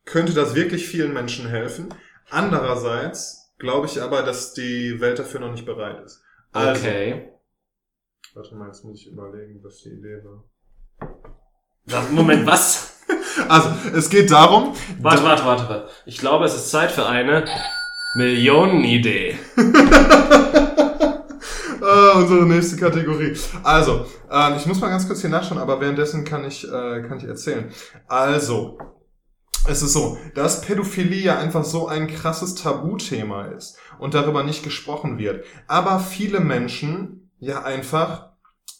[0.05, 1.93] könnte das wirklich vielen Menschen helfen.
[2.29, 6.21] Andererseits glaube ich aber, dass die Welt dafür noch nicht bereit ist.
[6.51, 7.29] Also, Okay.
[8.35, 10.43] Warte mal, jetzt muss ich überlegen, was die Idee war.
[11.85, 12.89] Das, Moment, was?
[13.49, 15.89] Also, es geht darum, Warte, warte, warte, warte.
[16.05, 17.45] Ich glaube, es ist Zeit für eine
[18.15, 19.37] Millionenidee.
[21.85, 23.35] Ah, unsere nächste Kategorie.
[23.61, 27.17] Also, ähm, ich muss mal ganz kurz hier nachschauen, aber währenddessen kann ich, äh, kann
[27.17, 27.73] ich erzählen.
[28.07, 28.77] Also,
[29.67, 34.63] es ist so, dass Pädophilie ja einfach so ein krasses Tabuthema ist und darüber nicht
[34.63, 35.45] gesprochen wird.
[35.67, 38.31] Aber viele Menschen ja einfach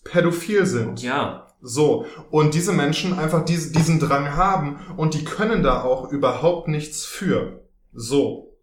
[0.04, 1.02] pädophil sind.
[1.02, 1.48] Ja.
[1.62, 6.68] So, und diese Menschen einfach diese, diesen Drang haben und die können da auch überhaupt
[6.68, 7.64] nichts für.
[7.94, 8.58] So.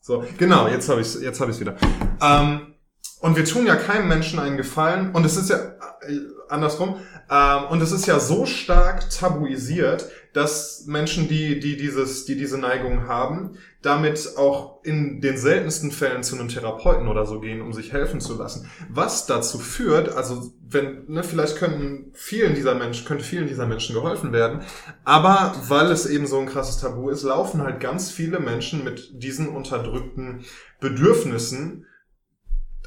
[0.00, 1.76] So, genau, jetzt habe ich jetzt habe ich wieder.
[2.20, 2.74] Ähm,
[3.20, 6.96] und wir tun ja keinem Menschen einen Gefallen und es ist ja äh, andersrum
[7.30, 12.58] ähm, und es ist ja so stark tabuisiert, dass Menschen, die die dieses die diese
[12.58, 17.72] Neigung haben, damit auch in den seltensten Fällen zu einem Therapeuten oder so gehen, um
[17.72, 18.70] sich helfen zu lassen.
[18.88, 23.94] Was dazu führt, also wenn ne, vielleicht könnten vielen dieser Menschen könnte vielen dieser Menschen
[23.96, 24.60] geholfen werden,
[25.04, 29.10] aber weil es eben so ein krasses Tabu ist, laufen halt ganz viele Menschen mit
[29.22, 30.44] diesen unterdrückten
[30.80, 31.84] Bedürfnissen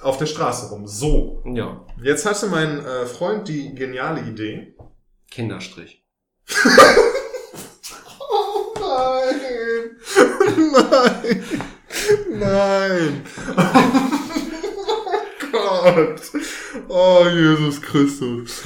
[0.01, 0.87] auf der Straße rum.
[0.87, 1.85] So, Ja.
[2.01, 4.73] jetzt hatte mein äh, Freund die geniale Idee.
[5.29, 6.03] Kinderstrich.
[8.33, 9.97] Oh nein!
[11.01, 11.43] Nein!
[12.29, 13.25] Nein!
[15.53, 16.21] Oh Gott!
[16.87, 18.61] Oh Jesus Christus!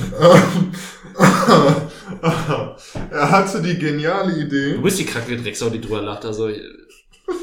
[3.11, 4.77] Er hatte die geniale Du Idee.
[4.77, 6.25] bist die kranke Drecksau, die drüber lacht.
[6.25, 6.49] Also,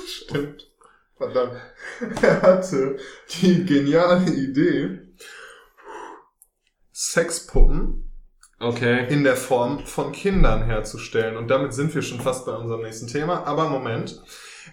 [0.06, 0.68] Stimmt.
[1.16, 1.54] Verdammt.
[2.20, 2.96] Er hatte
[3.40, 4.98] die geniale Idee,
[6.92, 8.10] Sexpuppen
[8.60, 9.06] okay.
[9.08, 11.36] in der Form von Kindern herzustellen.
[11.36, 13.44] Und damit sind wir schon fast bei unserem nächsten Thema.
[13.44, 14.20] Aber Moment.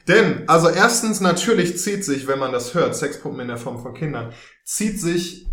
[0.08, 3.93] Denn, also erstens, natürlich zieht sich, wenn man das hört, Sexpuppen in der Form von
[3.93, 5.47] Kindern, zieht sich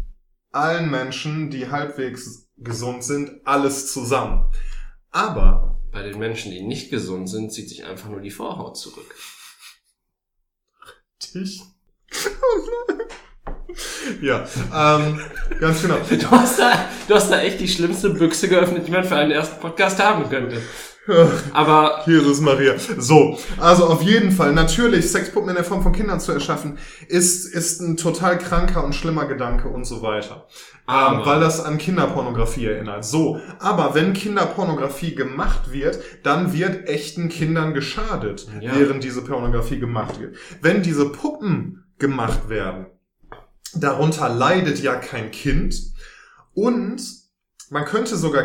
[0.52, 4.50] allen Menschen, die halbwegs gesund sind, alles zusammen.
[5.10, 9.14] Aber, Bei den Menschen, die nicht gesund sind, zieht sich einfach nur die Vorhaut zurück.
[11.34, 11.62] dich.
[12.24, 12.60] Oh
[12.96, 13.06] nein.
[14.22, 15.20] Ja, ähm,
[15.60, 15.96] ganz genau.
[16.08, 19.32] Du hast, da, du hast da echt die schlimmste Büchse geöffnet, die man für einen
[19.32, 20.62] ersten Podcast haben könnte.
[21.52, 22.74] Aber Jesus Maria.
[22.98, 27.46] So, also auf jeden Fall, natürlich, Sexpuppen in der Form von Kindern zu erschaffen, ist,
[27.46, 30.46] ist ein total kranker und schlimmer Gedanke und so weiter.
[30.88, 33.04] Ähm, weil das an Kinderpornografie erinnert.
[33.04, 38.72] So, aber wenn Kinderpornografie gemacht wird, dann wird echten Kindern geschadet, Ja.
[38.76, 40.36] während diese Pornografie gemacht wird.
[40.62, 42.86] Wenn diese Puppen gemacht werden,
[43.74, 45.74] darunter leidet ja kein Kind
[46.54, 47.00] und
[47.70, 48.44] man könnte sogar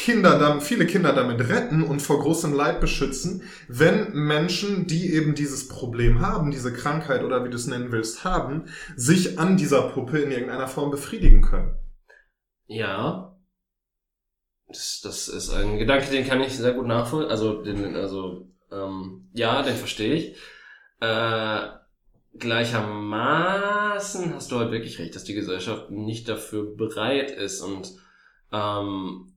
[0.00, 5.68] Kinder, viele Kinder damit retten und vor großem Leid beschützen, wenn Menschen, die eben dieses
[5.68, 8.64] Problem haben, diese Krankheit oder wie du es nennen willst, haben,
[8.96, 11.76] sich an dieser Puppe in irgendeiner Form befriedigen können.
[12.66, 13.36] ja,
[14.68, 17.30] das, das ist ein Gedanke, den kann ich sehr gut nachvollziehen.
[17.30, 20.36] Also, den, also ähm, ja, den verstehe ich.
[21.00, 21.60] Äh,
[22.38, 27.92] gleichermaßen hast du halt wirklich recht, dass die Gesellschaft nicht dafür bereit ist und
[28.52, 29.29] ähm,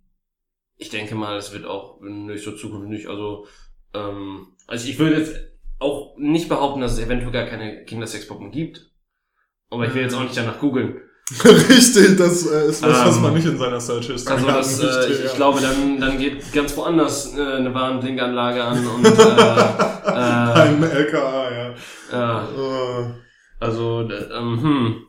[0.84, 3.48] ich denke mal, es wird auch in nächster Zukunft nicht, also
[3.94, 5.36] ähm, also ich würde jetzt
[5.80, 8.92] auch nicht behaupten, dass es eventuell gar keine Kindersexpuppen gibt.
[9.70, 11.02] Aber ich will jetzt auch nicht danach googeln.
[11.46, 14.80] Richtig, das äh, ist was, was Ähm, man nicht in seiner Search History Also das,
[14.80, 19.10] äh, ich, ich glaube, dann, dann geht ganz woanders äh, eine Warnblinkanlage an und äh,
[19.10, 21.74] äh, Ein LKA, ja.
[22.12, 23.14] ja, Äh,
[23.60, 25.06] also äh, ähm, hm.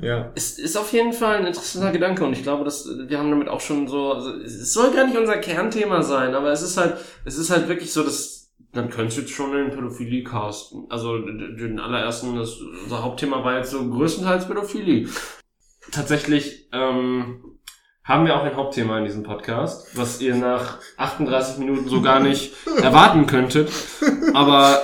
[0.00, 0.30] Ja.
[0.34, 3.48] ist, ist auf jeden Fall ein interessanter Gedanke und ich glaube, dass wir haben damit
[3.48, 6.96] auch schon so, also es soll gar nicht unser Kernthema sein, aber es ist halt,
[7.24, 8.38] es ist halt wirklich so, dass
[8.72, 10.86] dann könntest du jetzt schon den Pädophilie casten.
[10.90, 15.08] Also den allerersten, das, unser Hauptthema war jetzt so größtenteils Pädophilie.
[15.90, 17.58] Tatsächlich ähm,
[18.04, 22.20] haben wir auch ein Hauptthema in diesem Podcast, was ihr nach 38 Minuten so gar
[22.20, 23.70] nicht erwarten könntet.
[24.34, 24.82] Aber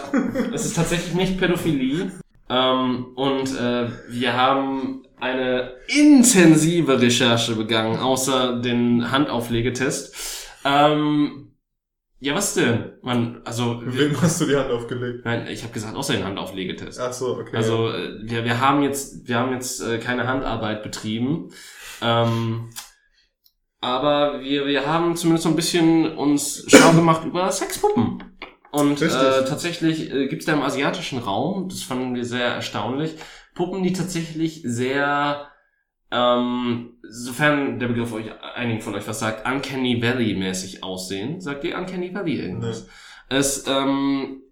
[0.53, 2.11] es ist tatsächlich nicht Pädophilie.
[2.48, 10.48] Ähm, und äh, wir haben eine intensive Recherche begangen, außer den Handauflegetest.
[10.64, 11.50] Ähm,
[12.20, 12.92] Ja, was denn?
[13.03, 13.83] Man, also.
[13.85, 15.24] Wem hast du die Hand aufgelegt?
[15.27, 16.98] Nein, ich habe gesagt, außer den Handauflegetest.
[16.98, 17.55] Ach so, okay.
[17.57, 21.50] Also äh, wir, wir haben jetzt, wir haben jetzt äh, keine Handarbeit betrieben.
[22.00, 22.70] Ähm,
[23.81, 28.22] aber wir, wir haben zumindest so ein bisschen uns schlau gemacht über Sexpuppen.
[28.70, 29.48] Und äh, Richtig.
[29.48, 33.16] tatsächlich äh, gibt es da im asiatischen Raum, das fanden wir sehr erstaunlich,
[33.55, 35.49] Puppen, die tatsächlich sehr,
[36.11, 41.40] ähm, sofern der Begriff euch einigen von euch was sagt, Uncanny Valley mäßig aussehen.
[41.40, 42.88] Sagt ihr Uncanny Valley irgendwas?
[43.29, 44.43] Es, ähm,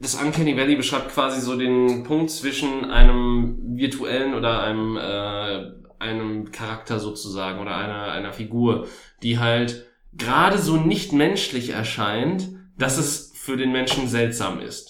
[0.00, 6.52] das Uncanny Valley beschreibt quasi so den Punkt zwischen einem virtuellen oder einem, äh, einem
[6.52, 8.86] Charakter sozusagen oder einer, einer Figur,
[9.22, 14.87] die halt gerade so nicht menschlich erscheint, dass es für den Menschen seltsam ist.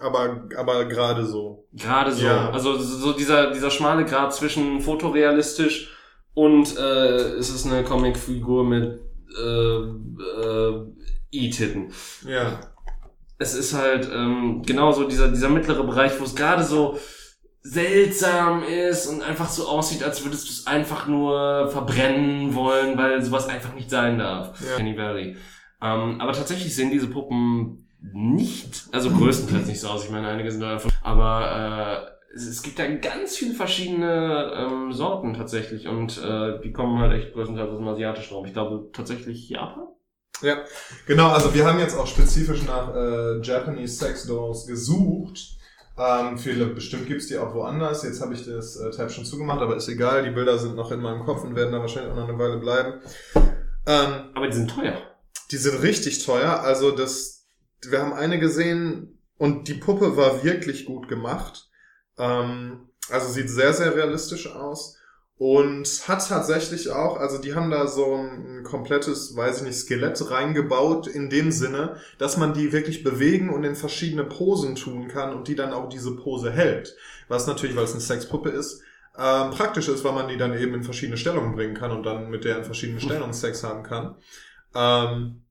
[0.00, 1.68] Aber, aber gerade so.
[1.72, 2.24] Gerade so.
[2.24, 2.50] Ja.
[2.50, 5.94] Also so dieser, dieser schmale Grad zwischen fotorealistisch
[6.34, 9.00] und äh, es ist eine Comicfigur mit
[9.38, 10.86] äh, äh,
[11.30, 11.92] E-Titten.
[12.26, 12.60] Ja.
[13.38, 16.98] Es ist halt ähm, genau so dieser, dieser mittlere Bereich, wo es gerade so
[17.62, 23.22] seltsam ist und einfach so aussieht, als würdest du es einfach nur verbrennen wollen, weil
[23.22, 24.58] sowas einfach nicht sein darf.
[24.60, 24.76] Ja.
[24.76, 25.36] Kenny Valley.
[25.82, 30.04] Ähm, aber tatsächlich sehen diese Puppen nicht, also größtenteils nicht so aus.
[30.04, 34.92] Ich meine, einige sind davon, aber äh, es, es gibt da ganz viele verschiedene ähm,
[34.92, 38.46] Sorten tatsächlich und äh, die kommen halt echt größtenteils aus dem asiatischen Raum.
[38.46, 39.84] Ich glaube tatsächlich Japan.
[40.42, 40.64] Ja,
[41.06, 45.38] genau, also wir haben jetzt auch spezifisch nach äh, Japanese Sex Dolls gesucht.
[45.98, 48.04] Ähm, viele, bestimmt gibt's die auch woanders.
[48.04, 50.92] Jetzt habe ich das äh, Tab schon zugemacht, aber ist egal, die Bilder sind noch
[50.92, 52.94] in meinem Kopf und werden da wahrscheinlich auch noch eine Weile bleiben.
[53.86, 54.94] Ähm, Aber die sind teuer.
[55.50, 56.60] die sind richtig teuer.
[56.60, 57.39] Also das,
[57.88, 61.68] wir haben eine gesehen und die Puppe war wirklich gut gemacht.
[62.18, 64.96] Ähm, also sieht sehr, sehr realistisch aus.
[65.36, 70.30] Und hat tatsächlich auch, also die haben da so ein komplettes, weiß ich nicht, Skelett
[70.30, 75.32] reingebaut, in dem Sinne, dass man die wirklich bewegen und in verschiedene Posen tun kann
[75.32, 76.94] und die dann auch diese Pose hält.
[77.28, 78.82] Was natürlich, weil es eine Sexpuppe ist,
[79.16, 82.28] ähm, praktisch ist, weil man die dann eben in verschiedene Stellungen bringen kann und dann
[82.28, 84.16] mit der in verschiedenen Stellungen Sex haben kann.
[84.74, 85.42] Ähm,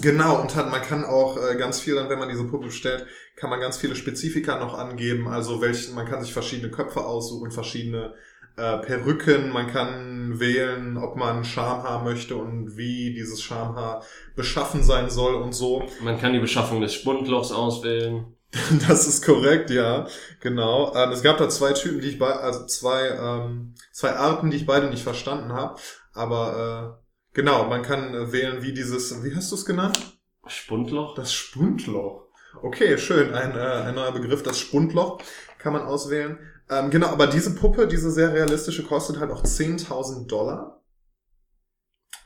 [0.00, 3.06] genau, und hat, man kann auch äh, ganz viel, dann, wenn man diese Puppe bestellt,
[3.36, 5.28] kann man ganz viele Spezifika noch angeben.
[5.28, 8.14] Also welchen, man kann sich verschiedene Köpfe aussuchen, verschiedene
[8.56, 14.02] äh, Perücken, man kann wählen, ob man Schamhaar möchte und wie dieses Schamhaar
[14.34, 15.86] beschaffen sein soll und so.
[16.00, 18.32] Man kann die Beschaffung des Spundlochs auswählen.
[18.88, 20.06] Das ist korrekt, ja,
[20.40, 20.94] genau.
[20.94, 24.56] Ähm, es gab da zwei Typen, die ich bei, also zwei, ähm, zwei Arten, die
[24.56, 25.78] ich beide nicht verstanden habe.
[26.14, 27.05] Aber äh,
[27.36, 30.18] genau, man kann äh, wählen, wie dieses, wie hast du es genannt?
[30.48, 31.14] Spundloch?
[31.14, 32.24] Das Spundloch.
[32.62, 35.20] Okay, schön, ein, äh, ein neuer Begriff, das Spundloch
[35.58, 36.38] kann man auswählen.
[36.68, 40.82] Ähm, genau, aber diese Puppe, diese sehr realistische, kostet halt auch 10.000 Dollar.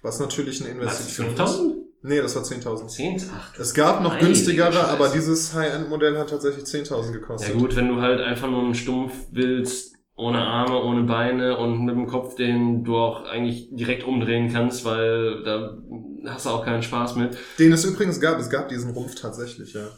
[0.02, 1.36] Was natürlich eine Investition ist.
[1.36, 1.76] 5000?
[2.02, 2.88] Nee, das war 10.000.
[2.88, 3.30] 10?
[3.34, 7.54] Ach, du Es gab noch Heilige günstigere, aber dieses High-End-Modell hat tatsächlich 10.000 gekostet.
[7.54, 11.84] Ja gut, wenn du halt einfach nur einen Stumpf willst, ohne Arme, ohne Beine und
[11.84, 15.78] mit dem Kopf, den du auch eigentlich direkt umdrehen kannst, weil da
[16.26, 17.36] hast du auch keinen Spaß mit.
[17.58, 18.38] Den es übrigens gab.
[18.38, 19.88] Es gab diesen Rumpf tatsächlich, ja.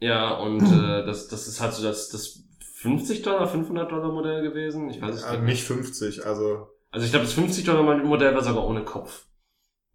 [0.00, 2.44] Ja, und äh, das, das ist halt so das, das
[2.76, 4.88] 50 Dollar, 500 Dollar Modell gewesen.
[4.88, 5.42] Ich weiß es ja nicht.
[5.42, 9.26] nicht 50, also Also ich glaube, das 50 Dollar Modell war sogar ohne Kopf.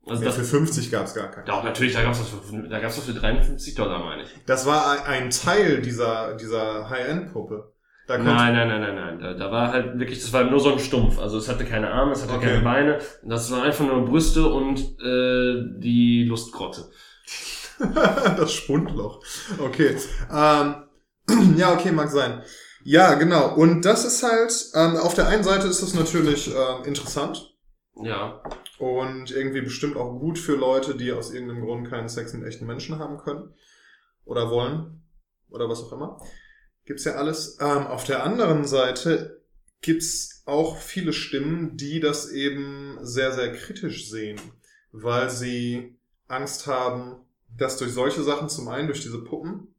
[0.05, 1.45] Also nee, das, für 50 gab es gar keinen.
[1.45, 4.29] doch, natürlich, da gab's das für, da gab's das für 53 Dollar, meine ich.
[4.45, 7.72] Das war ein, ein Teil dieser, dieser High-End-Puppe.
[8.07, 9.19] Nein, nein, nein, nein, nein.
[9.19, 11.19] Da, da war halt wirklich, das war nur so ein Stumpf.
[11.19, 12.47] Also es hatte keine Arme, es hatte Okay.
[12.47, 12.99] keine Beine.
[13.23, 16.89] Das war einfach nur Brüste und äh, die Lustgrotte.
[18.37, 19.23] das Spundloch.
[19.59, 19.95] Okay.
[20.31, 20.75] Ähm,
[21.57, 22.43] ja, okay, mag sein.
[22.83, 23.55] Ja, genau.
[23.55, 27.55] Und das ist halt, ähm, auf der einen Seite ist das natürlich ähm, interessant
[27.95, 28.43] Ja.
[28.79, 32.65] und irgendwie bestimmt auch gut für Leute, die aus irgendeinem Grund keinen Sex mit echten
[32.65, 33.53] Menschen haben können
[34.25, 35.01] oder wollen
[35.49, 36.19] oder was auch immer.
[36.85, 37.57] Gibt's ja alles.
[37.61, 39.41] Ähm, auf der anderen Seite
[39.81, 44.39] gibt's auch viele Stimmen, die das eben sehr, sehr kritisch sehen,
[44.91, 47.17] weil sie Angst haben,
[47.55, 49.73] dass durch solche Sachen zum einen durch diese Puppen,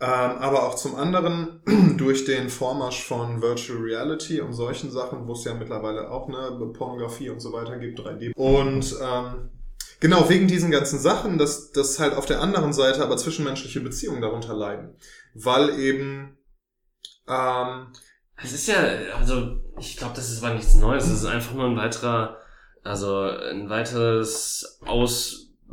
[0.00, 1.60] ähm, aber auch zum anderen
[1.96, 6.72] durch den Vormarsch von Virtual Reality und solchen Sachen, wo es ja mittlerweile auch eine
[6.72, 8.32] Pornografie und so weiter gibt, 3D.
[8.34, 9.50] Und ähm,
[10.00, 14.20] genau wegen diesen ganzen Sachen, dass, dass halt auf der anderen Seite aber zwischenmenschliche Beziehungen
[14.20, 14.96] darunter leiden,
[15.34, 16.36] weil eben
[17.28, 17.86] ähm,
[18.42, 18.76] Es ist ja,
[19.18, 21.06] also ich glaube, das ist aber nichts Neues.
[21.06, 22.38] Es ist einfach nur ein weiterer,
[22.82, 24.80] also ein weiteres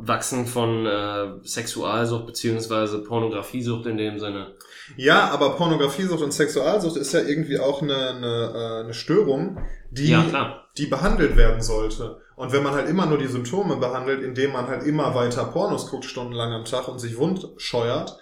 [0.02, 4.54] Wachsen von äh, Sexualsucht beziehungsweise Pornografiesucht in dem Sinne.
[4.96, 10.10] Ja, aber Pornografiesucht und Sexualsucht ist ja irgendwie auch eine, eine, äh, eine Störung, die,
[10.10, 12.20] Ja, die behandelt werden sollte.
[12.36, 15.90] Und wenn man halt immer nur die Symptome behandelt, indem man halt immer weiter Pornos
[15.90, 18.16] guckt, stundenlang am Tag und sich wund scheuert,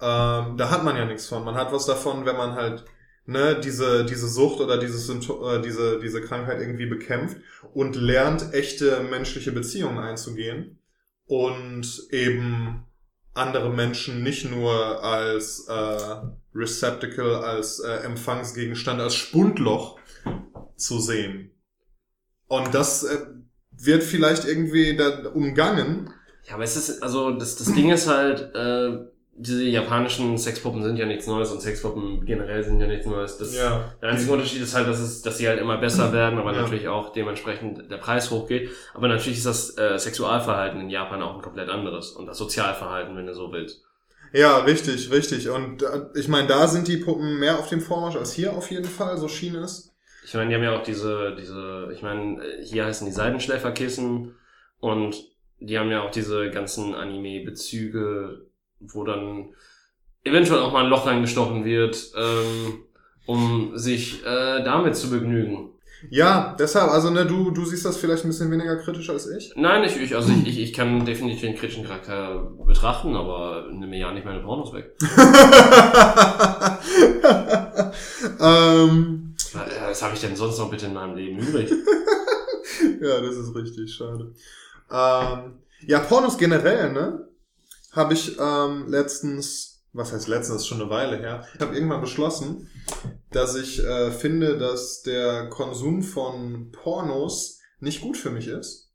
[0.00, 1.44] ähm, da hat man ja nichts von.
[1.44, 2.84] Man hat was davon, wenn man halt
[3.28, 7.36] ne, diese, diese Sucht oder Symptom, äh, diese, diese Krankheit irgendwie bekämpft
[7.74, 10.78] und lernt, echte menschliche Beziehungen einzugehen
[11.26, 12.84] und eben
[13.34, 16.16] andere Menschen nicht nur als äh,
[16.54, 20.00] Receptacle, als äh, Empfangsgegenstand, als Spundloch
[20.76, 21.52] zu sehen.
[22.48, 23.26] Und das äh,
[23.70, 26.10] wird vielleicht irgendwie da umgangen.
[26.48, 29.06] Ja, aber es ist, also das, das Ding ist halt, äh,
[29.40, 33.38] diese japanischen Sexpuppen sind ja nichts Neues und Sexpuppen generell sind ja nichts Neues.
[33.38, 33.94] Das, Ja.
[34.02, 36.62] Der einzige Unterschied ist halt, dass, es, dass sie halt immer besser werden, aber Ja.
[36.62, 38.70] natürlich auch dementsprechend der Preis hochgeht.
[38.94, 43.16] Aber natürlich ist das äh, Sexualverhalten in Japan auch ein komplett anderes und das Sozialverhalten,
[43.16, 43.84] wenn du so willst.
[44.32, 45.48] Ja, richtig, richtig.
[45.48, 48.70] Und äh, ich meine, da sind die Puppen mehr auf dem Vormarsch als hier auf
[48.70, 49.94] jeden Fall, so schien es.
[50.26, 54.34] Ich meine, die haben ja auch diese, diese, ich meine, äh, hier heißen die Seidenschläferkissen
[54.80, 55.16] und
[55.60, 58.46] die haben ja auch diese ganzen Anime-Bezüge,
[58.80, 59.48] wo dann
[60.24, 62.84] eventuell auch mal ein Loch reingestochen wird, ähm,
[63.26, 65.70] um sich äh, damit zu begnügen.
[66.10, 69.52] Ja, deshalb, also ne, du, du siehst das vielleicht ein bisschen weniger kritisch als ich.
[69.56, 73.90] Nein, ich, ich also ich, ich, ich kann definitiv den kritischen Charakter betrachten, aber nimm
[73.90, 74.94] mir ja nicht meine Pornos weg.
[78.40, 81.70] ähm, Äh, Was habe ich denn sonst noch bitte in meinem Leben übrig?
[83.00, 84.32] ja, das ist richtig schade.
[84.90, 87.27] Ähm, ja, Pornos generell, ne?
[87.98, 91.74] Habe ich ähm, letztens, was heißt letztens, das ist schon eine Weile her, ich habe
[91.74, 92.70] irgendwann beschlossen,
[93.32, 98.92] dass ich äh, finde, dass der Konsum von Pornos nicht gut für mich ist.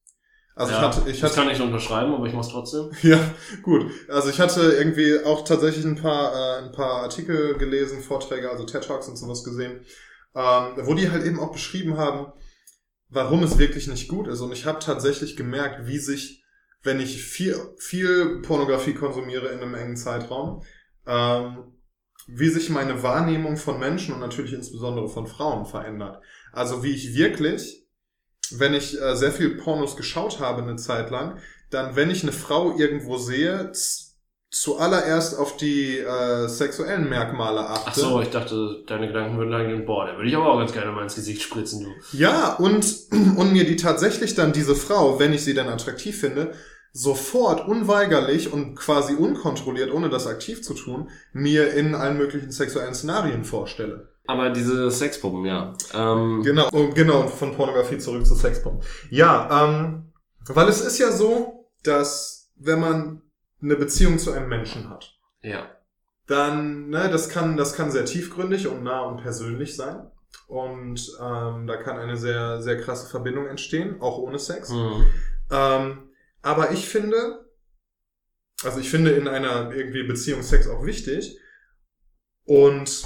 [0.56, 2.92] Also ja, ich hatte, ich das hatte, kann ich unterschreiben, aber ich mach's trotzdem.
[3.02, 3.20] Ja,
[3.64, 3.92] gut.
[4.08, 8.64] Also ich hatte irgendwie auch tatsächlich ein paar, äh, ein paar Artikel gelesen, Vorträge, also
[8.64, 9.86] TED Talks und sowas gesehen,
[10.34, 12.32] ähm, wo die halt eben auch beschrieben haben,
[13.10, 14.40] warum es wirklich nicht gut ist.
[14.40, 16.43] Und ich habe tatsächlich gemerkt, wie sich,
[16.84, 20.64] wenn ich viel, viel Pornografie konsumiere in einem engen Zeitraum,
[21.08, 21.74] ähm,
[22.28, 26.22] wie sich meine Wahrnehmung von Menschen und natürlich insbesondere von Frauen verändert.
[26.52, 27.86] Also wie ich wirklich,
[28.52, 32.32] wenn ich äh, sehr viel Pornos geschaut habe eine Zeit lang, dann, wenn ich eine
[32.32, 33.72] Frau irgendwo sehe,
[34.54, 37.88] zuallererst auf die äh, sexuellen Merkmale achte.
[37.88, 40.60] Ach so, ich dachte, deine Gedanken würden dann gehen, boah, der würde ich aber auch
[40.60, 42.18] ganz gerne mal ins Gesicht spritzen, du.
[42.18, 42.86] Ja, und,
[43.36, 46.54] und mir die tatsächlich dann diese Frau, wenn ich sie dann attraktiv finde,
[46.94, 52.94] sofort unweigerlich und quasi unkontrolliert, ohne das aktiv zu tun, mir in allen möglichen sexuellen
[52.94, 54.14] Szenarien vorstelle.
[54.28, 55.74] Aber diese Sexpuppen, ja.
[55.94, 58.82] Ähm, Genau, und genau, von Pornografie zurück zu Sexporn.
[59.10, 60.14] Ja, ähm,
[60.48, 63.22] weil es ist ja so, dass wenn man
[63.62, 65.66] eine Beziehung zu einem Menschen hat, ja.
[66.28, 70.10] dann, ne, das kann, das kann sehr tiefgründig und nah und persönlich sein.
[70.48, 74.70] Und ähm, da kann eine sehr, sehr krasse Verbindung entstehen, auch ohne Sex.
[74.70, 75.06] Mhm.
[75.52, 76.10] Ähm,
[76.44, 77.50] aber ich finde,
[78.64, 81.40] also ich finde in einer irgendwie Beziehung Sex auch wichtig.
[82.46, 83.04] Und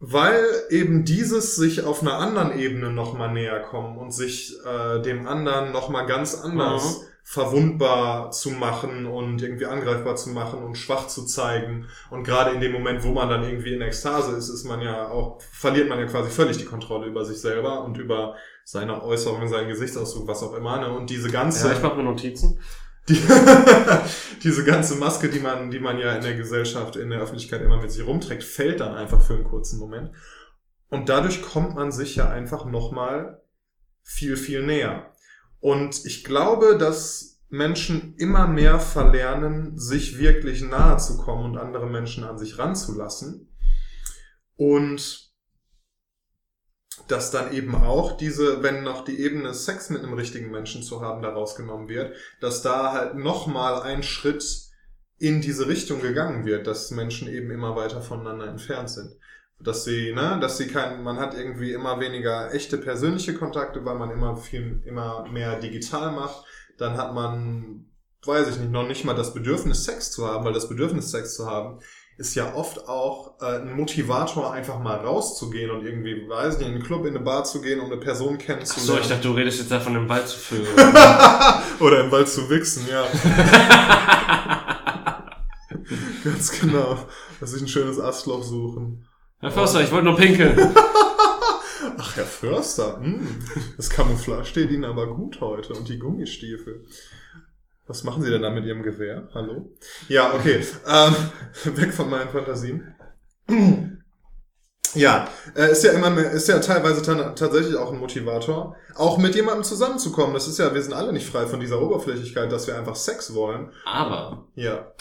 [0.00, 5.28] weil eben dieses sich auf einer anderen Ebene nochmal näher kommen und sich äh, dem
[5.28, 7.06] anderen nochmal ganz anders Mhm.
[7.24, 11.86] verwundbar zu machen und irgendwie angreifbar zu machen und schwach zu zeigen.
[12.10, 15.08] Und gerade in dem Moment, wo man dann irgendwie in Ekstase ist, ist man ja
[15.08, 19.48] auch, verliert man ja quasi völlig die Kontrolle über sich selber und über seine Äußerungen,
[19.48, 20.80] seinen Gesichtsausdruck, was auch immer.
[20.80, 20.92] Ne?
[20.92, 22.60] Und diese ganze, Ja, ich mache mir Notizen.
[23.08, 23.18] die,
[24.42, 27.80] diese ganze Maske, die man, die man ja in der Gesellschaft, in der Öffentlichkeit immer
[27.80, 30.12] mit sich rumträgt, fällt dann einfach für einen kurzen Moment.
[30.88, 33.42] Und dadurch kommt man sich ja einfach nochmal
[34.02, 35.12] viel, viel näher.
[35.60, 41.86] Und ich glaube, dass Menschen immer mehr verlernen, sich wirklich nahe zu kommen und andere
[41.86, 43.48] Menschen an sich ranzulassen.
[44.56, 45.31] Und
[47.12, 51.02] dass dann eben auch diese, wenn noch die Ebene Sex mit einem richtigen Menschen zu
[51.02, 54.42] haben, da rausgenommen wird, dass da halt nochmal ein Schritt
[55.18, 59.14] in diese Richtung gegangen wird, dass Menschen eben immer weiter voneinander entfernt sind.
[59.60, 63.96] Dass sie, ne, dass sie kein, man hat irgendwie immer weniger echte persönliche Kontakte, weil
[63.96, 66.46] man immer viel, immer mehr digital macht.
[66.78, 67.90] Dann hat man,
[68.24, 71.34] weiß ich nicht, noch nicht mal das Bedürfnis, Sex zu haben, weil das Bedürfnis, Sex
[71.36, 71.78] zu haben,
[72.18, 76.68] ist ja oft auch äh, ein Motivator, einfach mal rauszugehen und irgendwie, weiß ich nicht,
[76.68, 79.02] in einen Club, in eine Bar zu gehen, um eine Person Ach so, kennenzulernen.
[79.02, 80.76] ich dachte, du redest jetzt davon, im Wald zu vögeln.
[81.80, 83.04] Oder im Wald zu wichsen, ja.
[86.24, 86.98] Ganz genau.
[87.40, 89.06] Dass sich ein schönes Astloch suchen.
[89.40, 90.56] Herr Förster, ich wollte nur pinkeln.
[91.98, 93.26] Ach, Herr Förster, hm.
[93.76, 96.84] das Camouflage steht Ihnen aber gut heute und die Gummistiefel.
[97.86, 99.28] Was machen Sie denn da mit Ihrem Gewehr?
[99.34, 99.70] Hallo?
[100.08, 100.64] Ja, okay.
[100.86, 101.14] Ähm,
[101.76, 102.94] weg von meinen Fantasien.
[104.94, 105.26] Ja,
[105.56, 109.34] äh, ist ja immer mehr, ist ja teilweise ta tatsächlich auch ein Motivator, auch mit
[109.34, 110.34] jemandem zusammenzukommen.
[110.34, 113.34] Das ist ja, wir sind alle nicht frei von dieser Oberflächlichkeit, dass wir einfach Sex
[113.34, 113.70] wollen.
[113.86, 114.92] Aber Ja.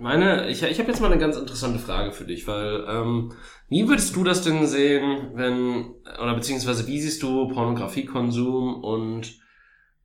[0.00, 3.34] meine, ich, ich habe jetzt mal eine ganz interessante Frage für dich, weil ähm,
[3.68, 9.38] wie würdest du das denn sehen, wenn oder beziehungsweise wie siehst du Pornografiekonsum und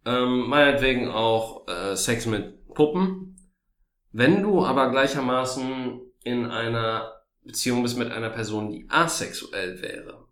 [0.06, 3.38] ähm, meinetwegen auch äh, Sex mit Puppen,
[4.12, 10.28] wenn du aber gleichermaßen in einer Beziehung bist mit einer Person, die asexuell wäre?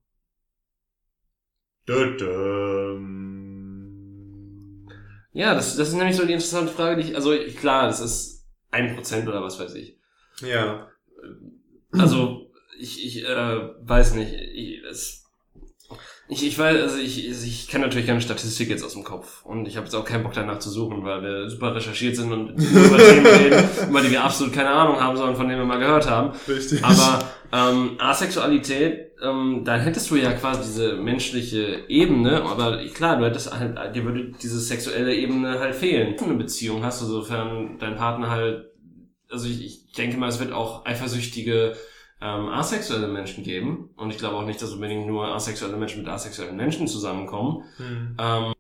[5.32, 8.47] Ja, das, das ist nämlich so die interessante Frage, die ich, also klar, das ist
[8.72, 9.97] ein Prozent oder was weiß ich.
[10.41, 10.89] Ja.
[11.91, 15.28] Also ich, ich äh, weiß nicht, ich, es,
[16.32, 19.67] ich, ich weiß, also ich, ich kenne natürlich keine Statistik jetzt aus dem Kopf und
[19.67, 22.49] ich habe jetzt auch keinen Bock danach zu suchen, weil wir super recherchiert sind und
[22.55, 25.80] über Themen reden, über die wir absolut keine Ahnung haben, sondern von denen wir mal
[25.80, 26.38] gehört haben.
[26.47, 26.84] Richtig.
[26.84, 33.25] Aber ähm, Asexualität, ähm, dann hättest du ja quasi diese menschliche Ebene, aber klar, du
[33.25, 36.15] hättest halt, dir würde diese sexuelle Ebene halt fehlen.
[36.23, 38.65] Eine Beziehung hast du, sofern dein Partner halt,
[39.32, 41.73] also ich, ich denke mal, es wird auch eifersüchtige
[42.22, 46.11] ähm, asexuelle Menschen geben und ich glaube auch nicht, dass unbedingt nur asexuelle Menschen mit
[46.11, 47.63] asexuellen Menschen zusammenkommen.
[47.78, 48.17] Hm.
[48.20, 48.53] Ähm,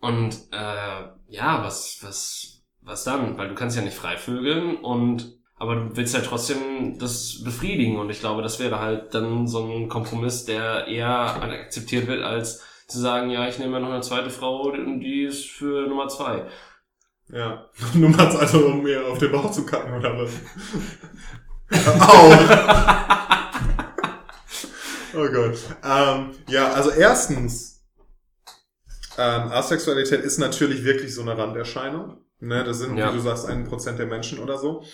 [0.00, 3.36] und äh, ja, was, was, was dann?
[3.38, 8.10] Weil du kannst ja nicht freivögeln und aber du willst ja trotzdem das befriedigen und
[8.10, 12.98] ich glaube, das wäre halt dann so ein Kompromiss, der eher akzeptiert wird, als zu
[12.98, 16.46] sagen, ja, ich nehme ja noch eine zweite Frau und die ist für Nummer zwei.
[17.28, 17.66] Ja.
[17.94, 20.30] Nur mal also, um mir auf den Bauch zu kacken, oder was?
[21.70, 22.32] Au!
[25.14, 25.58] oh Gott.
[25.84, 27.84] Ähm, ja, also erstens,
[29.16, 32.24] ähm, Asexualität ist natürlich wirklich so eine Randerscheinung.
[32.40, 33.10] Ne, das sind, Ja.
[33.12, 34.84] wie du sagst, ein Prozent der Menschen oder so.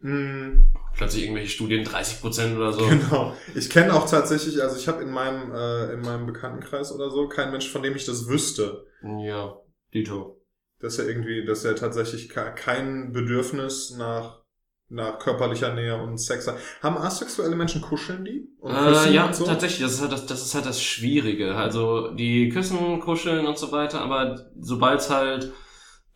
[0.00, 2.86] Mm, Plötzlich irgendwelche Studien, 30 Prozent oder so.
[2.86, 3.36] Genau.
[3.54, 7.28] Ich kenne auch tatsächlich, also ich habe in meinem äh, in meinem Bekanntenkreis oder so
[7.28, 9.54] keinen Mensch, von dem ich das wüsste, Ja,
[9.92, 10.40] Dito.
[10.80, 14.40] dass er irgendwie, dass er tatsächlich ke- kein Bedürfnis nach
[14.88, 16.48] nach körperlicher Nähe und Sex.
[16.82, 18.48] Haben asexuelle Menschen kuscheln die?
[18.62, 19.44] Äh, ja, so?
[19.44, 21.54] tatsächlich, das ist, halt das, das ist halt das Schwierige.
[21.56, 25.52] Also die küssen, kuscheln und so weiter, aber sobald halt,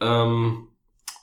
[0.00, 0.68] ähm,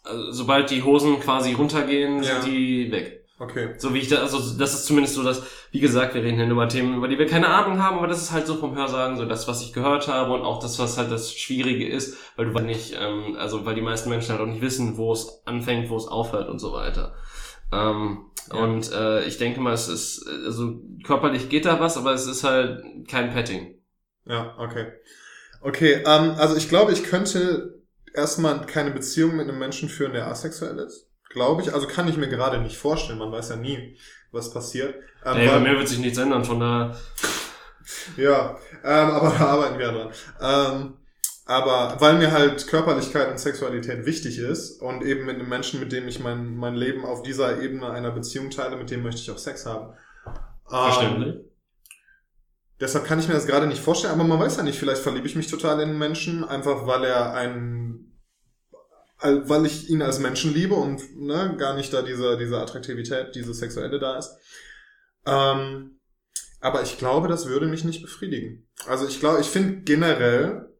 [0.04, 2.41] also, sobald die Hosen quasi runtergehen, Ja.
[2.41, 3.24] sind die weg.
[3.38, 3.73] Okay.
[3.77, 6.45] So wie ich da, also das ist zumindest so das, wie gesagt, wir reden hier
[6.45, 8.75] nur über Themen, über die wir keine Ahnung haben, aber das ist halt so vom
[8.75, 12.17] Hörsagen, so das, was ich gehört habe und auch das, was halt das Schwierige ist,
[12.38, 15.11] weil du halt nicht, ähm, also weil die meisten Menschen halt auch nicht wissen, wo
[15.11, 17.15] es anfängt, wo es aufhört und so weiter.
[17.73, 18.59] Ähm, Ja.
[18.63, 22.43] Und äh, ich denke mal, es ist, also körperlich geht da was, aber es ist
[22.43, 23.81] halt kein Petting.
[24.25, 24.93] Ja, okay.
[25.61, 27.81] Okay, ähm, also ich glaube, ich könnte
[28.13, 31.09] erstmal keine Beziehung mit einem Menschen führen, der asexuell ist.
[31.36, 31.73] Glaube ich.
[31.73, 33.19] Also kann ich mir gerade nicht vorstellen.
[33.19, 33.97] Man weiß ja nie,
[34.31, 34.95] was passiert.
[35.25, 36.95] Ähm, Ey, bei mir wird sich nichts ändern, von da.
[38.17, 40.09] Ja, ähm, aber da arbeiten wir dran.
[40.41, 40.93] Ähm,
[41.45, 45.91] aber weil mir halt Körperlichkeit und Sexualität wichtig ist und eben mit einem Menschen, mit
[45.91, 49.29] dem ich mein, mein Leben auf dieser Ebene einer Beziehung teile, mit dem möchte ich
[49.29, 49.93] auch Sex haben.
[50.67, 51.36] Verständlich.
[51.36, 51.41] Ähm,
[52.79, 55.27] deshalb kann ich mir das gerade nicht vorstellen, aber man weiß ja nicht, vielleicht verliebe
[55.27, 58.14] ich mich total in einen Menschen, einfach weil er ein al-
[59.26, 63.53] weil ich ihn als Menschen liebe und ne, gar nicht da diese, diese Attraktivität, diese
[63.53, 64.38] sexuelle da ist.
[65.26, 65.99] Ähm,
[66.61, 68.67] aber ich glaube, das würde mich nicht befriedigen.
[68.88, 70.73] Also ich glaube, ich finde generell,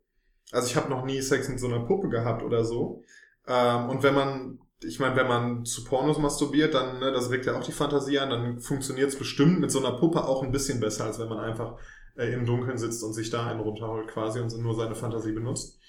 [0.51, 3.03] also ich habe noch nie Sex mit so einer Puppe gehabt oder so.
[3.47, 7.45] Ähm, und wenn man, ich meine, wenn man zu Pornos masturbiert, dann, ne, das regt
[7.45, 10.51] ja auch die Fantasie an, dann funktioniert es bestimmt mit so einer Puppe auch ein
[10.51, 11.77] bisschen besser, als wenn man einfach
[12.15, 15.79] äh, im Dunkeln sitzt und sich da einen runterholt quasi und nur seine Fantasie benutzt.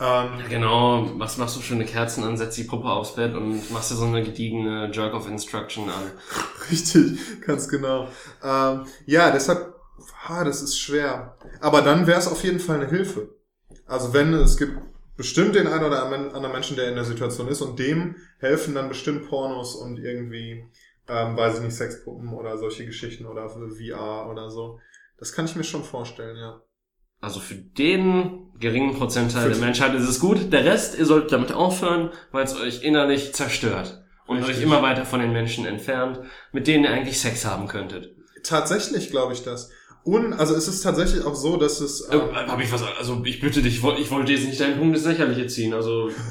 [0.00, 3.70] Ähm, Ja, genau, was machst du schöne Kerzen an, setzt die Puppe aufs Bett und
[3.70, 6.12] machst dir so eine gediegene Jerk-of-Instruction an.
[6.70, 8.08] Richtig, ganz genau.
[8.42, 9.74] Ähm, ja, deshalb,
[10.26, 11.36] ah, das ist schwer.
[11.60, 13.36] Aber dann wäre es auf jeden Fall eine Hilfe.
[13.86, 14.78] Also wenn es gibt
[15.16, 18.88] bestimmt den einen oder anderen Menschen, der in der Situation ist und dem helfen dann
[18.88, 20.64] bestimmt Pornos und irgendwie,
[21.08, 24.80] ähm, weiß ich nicht, Sexpuppen oder solche Geschichten oder VR oder so.
[25.18, 26.62] Das kann ich mir schon vorstellen, ja.
[27.20, 30.50] Also für den geringen Prozentteil der Menschheit ist es gut.
[30.52, 34.02] Der Rest, ihr solltet damit aufhören, weil es euch innerlich zerstört.
[34.26, 34.56] Und Richtig.
[34.58, 36.20] euch immer weiter von den Menschen entfernt,
[36.52, 38.14] mit denen ihr eigentlich Sex haben könntet.
[38.42, 39.68] Tatsächlich glaube ich das.
[40.04, 42.08] Und, also es ist tatsächlich auch so, dass es...
[42.08, 44.78] Äh, hab ich was, also ich bitte dich, ich woll- ich wollte jetzt nicht deinen
[44.78, 46.08] Punkt ins Lächerliche ziehen, also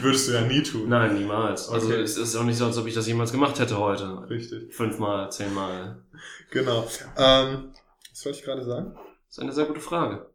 [0.00, 0.88] Würdest du ja nie tun.
[0.88, 1.68] nein, niemals.
[1.68, 2.00] Also Okay.
[2.00, 4.24] es ist auch nicht so, als ob ich das jemals gemacht hätte heute.
[4.28, 4.74] Richtig.
[4.74, 6.02] Fünfmal, zehnmal.
[6.50, 6.86] Genau.
[7.16, 7.70] Ähm,
[8.10, 8.94] was wollte ich gerade sagen?
[9.28, 10.26] Das ist eine sehr gute Frage.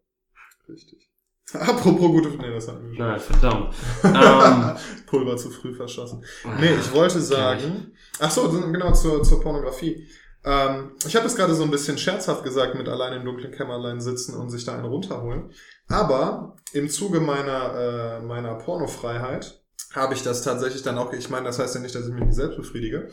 [0.70, 1.10] Richtig.
[1.54, 3.08] Apropos gute, nee, das hatten wir schon.
[3.08, 3.76] Nein, verdammt.
[4.04, 6.24] ähm, Pulver zu früh verschossen.
[6.60, 10.08] Nee, ich wollte sagen, ach so, genau, zur, zur Pornografie.
[10.44, 14.02] Ähm, ich habe es gerade so ein bisschen scherzhaft gesagt, mit allein im dunklen Kämmerlein
[14.02, 15.52] sitzen und sich da einen runterholen.
[15.88, 19.62] Aber im Zuge meiner, äh, meiner Pornofreiheit
[19.94, 22.26] habe ich das tatsächlich dann auch, ich meine, das heißt ja nicht, dass ich mich
[22.26, 23.10] nicht selbst befriedige.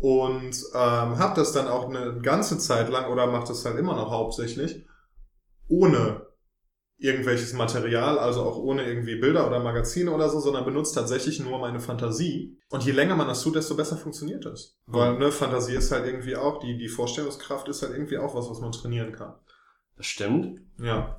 [0.00, 3.94] Und ähm, habe das dann auch eine ganze Zeit lang, oder mache das halt immer
[3.94, 4.86] noch hauptsächlich,
[5.68, 6.25] ohne
[6.98, 11.58] irgendwelches Material, also auch ohne irgendwie Bilder oder Magazine oder so, sondern benutzt tatsächlich nur
[11.58, 12.58] meine Fantasie.
[12.70, 14.78] Und je länger man das tut, desto besser funktioniert es.
[14.86, 18.48] Weil ne, Fantasie ist halt irgendwie auch, die, die Vorstellungskraft ist halt irgendwie auch was,
[18.48, 19.34] was man trainieren kann.
[19.96, 20.60] das stimmt.
[20.78, 21.18] Ja.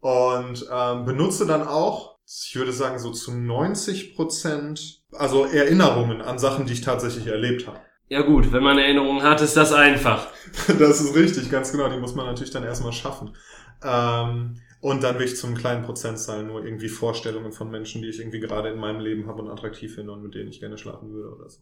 [0.00, 6.38] Und ähm, benutze dann auch, ich würde sagen, so zu 90 Prozent, also Erinnerungen an
[6.38, 7.80] Sachen, die ich tatsächlich erlebt habe.
[8.08, 10.28] Ja gut, wenn man Erinnerungen hat, ist das einfach.
[10.78, 11.88] Das ist richtig, ganz genau.
[11.88, 13.36] Die muss man natürlich dann erstmal schaffen.
[13.84, 18.40] Ähm, und dann wirklich zum kleinen Prozentzahl nur irgendwie Vorstellungen von Menschen, die ich irgendwie
[18.40, 21.34] gerade in meinem Leben habe und attraktiv finde und mit denen ich gerne schlafen würde
[21.36, 21.60] oder so.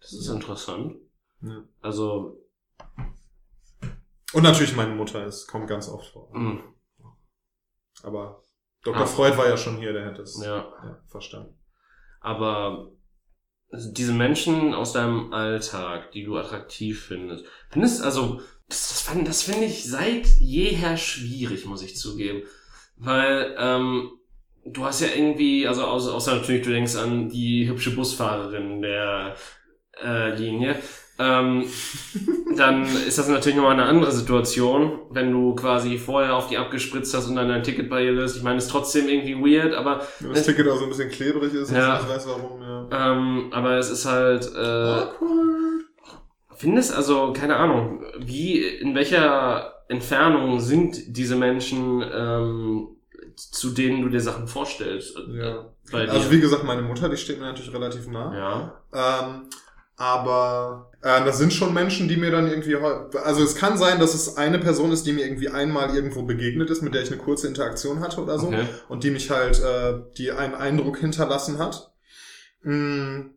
[0.00, 0.96] Das ist interessant.
[1.42, 1.64] Ja.
[1.80, 2.40] Also,
[4.32, 6.30] Und natürlich meine Mutter, es kommt ganz oft vor.
[6.32, 6.62] mh,
[8.02, 8.44] Aber
[8.84, 9.02] Dr.
[9.02, 9.06] Ah.
[9.06, 10.56] Freud war ja schon hier, der hätte es ja.
[10.56, 11.56] ja, verstanden.
[12.20, 12.92] Aber
[13.72, 19.42] diese Menschen aus deinem Alltag, die du attraktiv findest, findest also, das, das, fand- das
[19.42, 22.42] finde ich seit jeher schwierig, muss ich zugeben.
[22.96, 24.10] Weil, ähm,
[24.64, 29.34] du hast ja irgendwie, also außer, außer natürlich, du denkst an die hübsche Busfahrerin der
[30.02, 30.76] äh, Linie,
[31.18, 31.64] ähm,
[32.56, 37.12] dann ist das natürlich nochmal eine andere Situation, wenn du quasi vorher auf die abgespritzt
[37.14, 38.36] hast und dann dein Ticket bei ihr löst.
[38.36, 41.52] Ich meine, ist trotzdem irgendwie weird, aber Wenn das Ticket auch so ein bisschen klebrig
[41.54, 42.00] ist, Ja.
[42.00, 42.88] ich weiß warum, ja.
[43.12, 45.81] ähm, aber es ist halt, äh, Awkward.
[46.62, 52.88] Findest also, keine Ahnung, wie, in welcher Entfernung sind diese Menschen, ähm,
[53.34, 55.18] zu denen du dir Sachen vorstellst?
[55.28, 55.66] Ja.
[55.92, 58.32] Also wie gesagt, meine Mutter, die steht mir natürlich relativ nah.
[58.36, 58.82] ja.
[58.94, 59.48] Ähm,
[59.96, 64.14] aber äh, das sind schon Menschen, die mir dann irgendwie, also es kann sein, dass
[64.14, 67.20] es eine Person ist, die mir irgendwie einmal irgendwo begegnet ist, mit der ich eine
[67.20, 68.66] kurze Interaktion hatte oder so Okay.
[68.88, 71.92] und die mich halt, äh, die einen Eindruck hinterlassen hat.
[72.62, 73.32] Mm,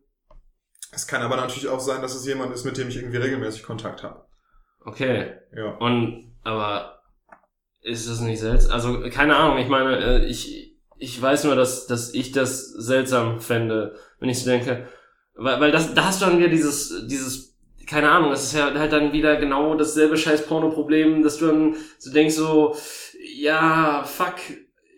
[0.96, 3.64] Es kann aber natürlich auch sein, dass es jemand ist, mit dem ich irgendwie regelmäßig
[3.64, 4.24] Kontakt habe.
[4.82, 5.34] Okay.
[5.54, 5.76] Ja.
[5.76, 7.02] Und, aber,
[7.82, 8.72] ist das nicht seltsam?
[8.72, 13.40] Also, keine Ahnung, ich meine, äh, ich, ich weiß nur, dass, dass ich das seltsam
[13.40, 14.88] fände, wenn ich so denke,
[15.34, 18.72] weil, weil das, da hast du dann wieder dieses, dieses, keine Ahnung, das ist ja
[18.72, 22.74] halt dann wieder genau dasselbe scheiß Porno-Problem, dass du dann so denkst so,
[23.34, 24.36] ja, fuck,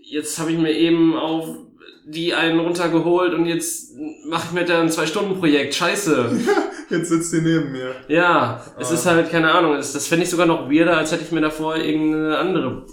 [0.00, 1.67] jetzt habe ich mir eben auf
[2.10, 3.92] die einen runtergeholt und jetzt
[4.26, 6.30] mache ich mir da ein Zwei-Stunden-Projekt, scheiße.
[6.90, 7.94] Jetzt sitzt sie neben mir.
[8.08, 8.94] Ja, es Ah.
[8.94, 11.42] ist halt, keine Ahnung, das, das fände ich sogar noch weirder, als hätte ich mir
[11.42, 12.86] davor irgendeine andere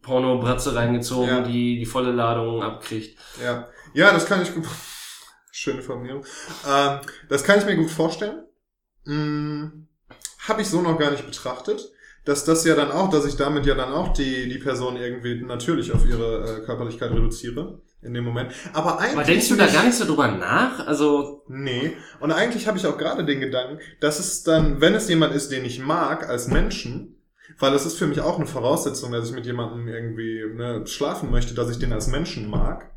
[0.00, 1.40] Porno-Bratze reingezogen, Ja.
[1.42, 3.18] die die volle Ladung abkriegt.
[3.44, 4.64] Ja, ja, das kann ich gut.
[5.52, 6.24] Schöne Formulierung.
[6.66, 8.44] Ähm, das kann ich mir gut vorstellen.
[9.04, 9.88] Hm,
[10.48, 11.90] Habe ich so noch gar nicht betrachtet.
[12.24, 15.42] Dass das ja dann auch, dass ich damit ja dann auch die, die Person irgendwie
[15.44, 17.82] natürlich auf ihre äh, Körperlichkeit reduziere.
[18.04, 18.52] In dem Moment.
[18.72, 19.16] Aber eigentlich.
[19.16, 20.86] Aber denkst du da gar nicht so drüber nach?
[20.86, 21.96] Also, Nee.
[22.20, 25.50] Und eigentlich habe ich auch gerade den Gedanken, dass es dann, wenn es jemand ist,
[25.52, 27.16] den ich mag als Menschen,
[27.58, 31.30] weil das ist für mich auch eine Voraussetzung, dass ich mit jemandem irgendwie ne, schlafen
[31.30, 32.90] möchte, dass ich den als Menschen mag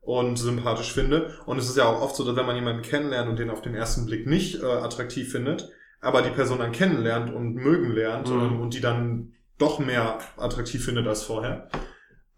[0.00, 1.34] und sympathisch finde.
[1.46, 3.62] Und es ist ja auch oft so, dass wenn man jemanden kennenlernt und den auf
[3.62, 8.28] den ersten Blick nicht äh, attraktiv findet, aber die Person dann kennenlernt und mögen lernt
[8.28, 8.40] Mhm.
[8.40, 11.68] ähm, und die dann doch mehr attraktiv findet als vorher.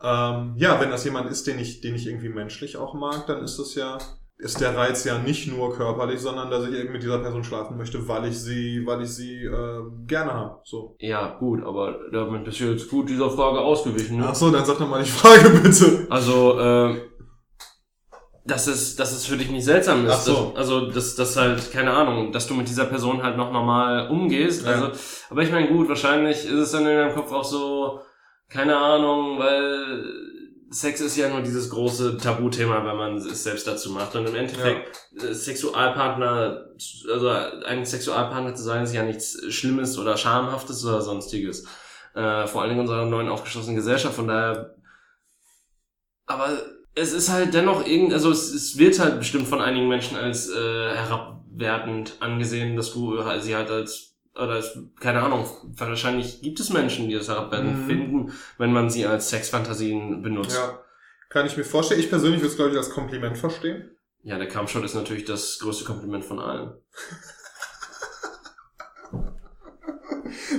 [0.04, 3.42] Ähm, ja, wenn das jemand ist, den ich, den ich irgendwie menschlich auch mag, dann
[3.42, 3.96] ist das ja,
[4.36, 7.78] ist der Reiz ja nicht nur körperlich, sondern dass ich eben mit dieser Person schlafen
[7.78, 10.60] möchte, weil ich sie, weil ich sie äh, gerne habe.
[10.64, 10.96] So.
[10.98, 14.26] ja, gut, aber damit bist du jetzt gut dieser Frage ausgewichen, ne?
[14.28, 16.06] Ach so, dann sag doch mal die Frage bitte.
[16.10, 17.00] Also, äh,
[18.46, 20.12] dass es, dass es für dich nicht seltsam ist.
[20.12, 20.52] Ach so.
[20.54, 24.10] Dass, also, dass, dass halt, keine Ahnung, dass du mit dieser Person halt noch normal
[24.10, 24.66] umgehst.
[24.66, 24.72] Ja.
[24.72, 24.88] Also,
[25.30, 28.00] aber ich meine, gut, wahrscheinlich ist es dann in deinem Kopf auch so,
[28.48, 30.24] keine Ahnung, weil
[30.70, 34.14] Sex ist ja nur dieses große Tabuthema, wenn man es selbst dazu macht.
[34.16, 36.70] Und im Endeffekt, äh, Sexualpartner,
[37.12, 41.64] also ein Sexualpartner zu sein, ist ja nichts Schlimmes oder Schamhaftes oder sonstiges.
[42.14, 44.16] Äh, vor allen Dingen in unserer neuen aufgeschlossenen Gesellschaft.
[44.16, 44.74] Von daher,
[46.26, 46.48] aber
[46.94, 50.48] es ist halt dennoch irgend, also es, es wird halt bestimmt von einigen Menschen als
[50.48, 56.58] äh, herabwertend angesehen, dass du äh, sie halt als oder es, keine Ahnung, wahrscheinlich gibt
[56.60, 57.86] es Menschen, die das herabwertend Mhm.
[57.86, 60.56] finden, wenn man sie als Sexfantasien benutzt.
[60.56, 60.80] Ja.
[61.28, 62.00] Kann ich mir vorstellen.
[62.00, 63.90] Ich persönlich würde es, glaube ich, als Kompliment verstehen.
[64.22, 66.72] Ja, der Kampfshot ist natürlich das größte Kompliment von allen.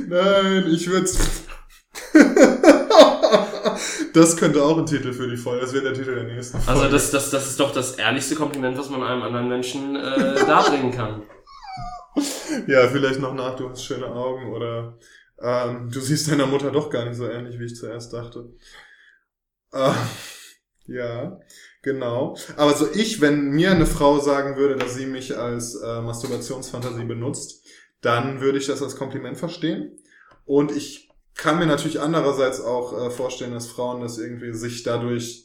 [0.07, 1.09] Nein, ich würde
[4.13, 5.61] Das könnte auch ein Titel für die Folge.
[5.61, 6.79] Das wäre der Titel der nächsten Folge.
[6.81, 10.35] Also das, das, das ist doch das ehrlichste Kompliment, was man einem anderen Menschen äh,
[10.47, 11.23] darbringen kann.
[12.67, 14.97] Ja, vielleicht noch nach, du hast schöne Augen oder
[15.41, 18.53] ähm, du siehst deiner Mutter doch gar nicht so ähnlich, wie ich zuerst dachte.
[19.71, 19.91] Äh,
[20.85, 21.39] ja,
[21.81, 22.37] genau.
[22.55, 27.05] Aber so ich, wenn mir eine Frau sagen würde, dass sie mich als äh, Masturbationsfantasie
[27.05, 27.65] benutzt,
[28.01, 29.97] dann würde ich das als Kompliment verstehen.
[30.45, 35.44] Und ich kann mir natürlich andererseits auch äh, vorstellen, dass Frauen das irgendwie sich dadurch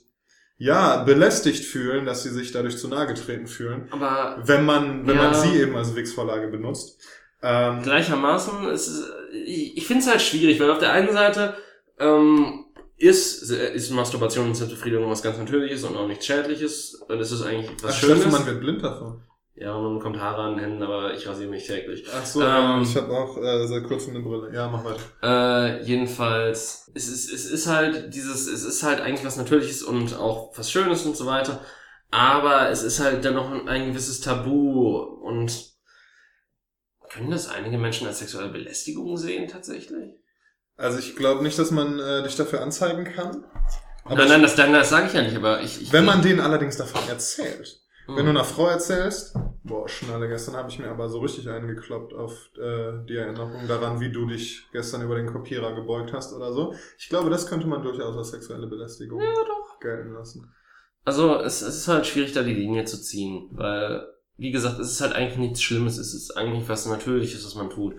[0.62, 3.88] ja, belästigt fühlen, dass sie sich dadurch zu nahe getreten fühlen.
[3.90, 5.22] Aber Wenn man, wenn Ja.
[5.30, 7.00] man sie eben als Wix-Vorlage benutzt.
[7.42, 11.54] Ähm, gleichermaßen, ist, ich, ich finde es halt schwierig, weil auf der einen Seite
[11.98, 12.66] ähm,
[12.98, 16.96] ist, ist Masturbation und Selbstbefriedigung was ganz Natürliches und auch nichts Schädliches.
[17.08, 18.18] Und es ist eigentlich was ach, Schönes.
[18.18, 19.22] Steffen, man wird blind davon.
[19.60, 22.06] Ja, und man bekommt Haare an den Händen, aber ich rasiere mich täglich.
[22.10, 24.50] Ach so, Ähm, ja, ich habe auch äh, seit kurzem eine Brille.
[24.54, 25.02] Ja, mach weiter.
[25.22, 30.16] Äh, jedenfalls, es ist, es ist halt dieses, es ist halt eigentlich was Natürliches und
[30.16, 31.60] auch was Schönes und so weiter.
[32.10, 35.52] Aber es ist halt dennoch ein gewisses Tabu und
[37.10, 40.14] können das einige Menschen als sexuelle Belästigung sehen tatsächlich?
[40.78, 43.44] Also ich glaube nicht, dass man äh, dich dafür anzeigen kann.
[44.04, 46.40] Aber nein, nein, das, das sage ich ja nicht, aber ich, ich wenn man denen
[46.40, 47.79] allerdings davon erzählt.
[48.16, 52.12] Wenn du einer Frau erzählst, boah, Schnalle, gestern habe ich mir aber so richtig eingekloppt
[52.14, 56.52] auf äh, die Erinnerung daran, wie du dich gestern über den Kopierer gebeugt hast oder
[56.52, 56.74] so.
[56.98, 59.78] Ich glaube, das könnte man durchaus als sexuelle Belästigung Ja, doch.
[59.80, 60.52] gelten lassen.
[61.04, 64.06] Also es, es ist halt schwierig, da die Linie zu ziehen, weil,
[64.36, 67.70] wie gesagt, es ist halt eigentlich nichts Schlimmes, es ist eigentlich was Natürliches, was man
[67.70, 67.94] tut.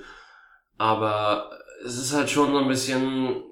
[0.77, 1.49] Aber
[1.85, 3.43] es ist halt schon so ein bisschen,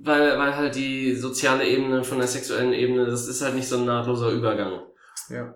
[0.00, 3.78] weil, weil halt die soziale Ebene von der sexuellen Ebene, das ist halt nicht so
[3.78, 4.82] ein nahtloser Übergang.
[5.28, 5.54] Ja.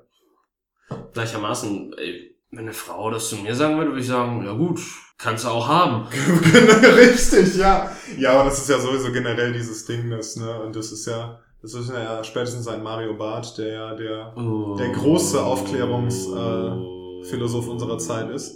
[1.12, 4.80] Gleichermaßen, ey, wenn eine Frau das zu mir sagen würde, würde ich sagen, ja gut,
[5.18, 6.06] kannst du auch haben.
[6.96, 7.90] Richtig, ja.
[8.16, 11.40] Ja, aber das ist ja sowieso generell dieses Ding, das, ne, und das ist ja,
[11.60, 14.32] das ist ja spätestens ein Mario Barth, der ja der
[14.78, 18.54] Der große Aufklärungsphilosoph äh, unserer Zeit ist.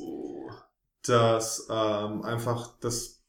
[1.07, 3.21] dass ähm, einfach das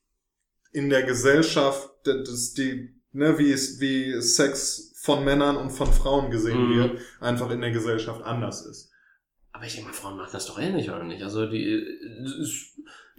[0.72, 6.30] in der Gesellschaft, das die, ne, wie es, wie Sex von Männern und von Frauen
[6.32, 6.76] gesehen Mhm.
[6.76, 8.92] wird, einfach in der Gesellschaft anders ist.
[9.64, 11.24] Aber ich denke mal, Frauen machen das doch ähnlich, oder nicht?
[11.24, 11.88] Also die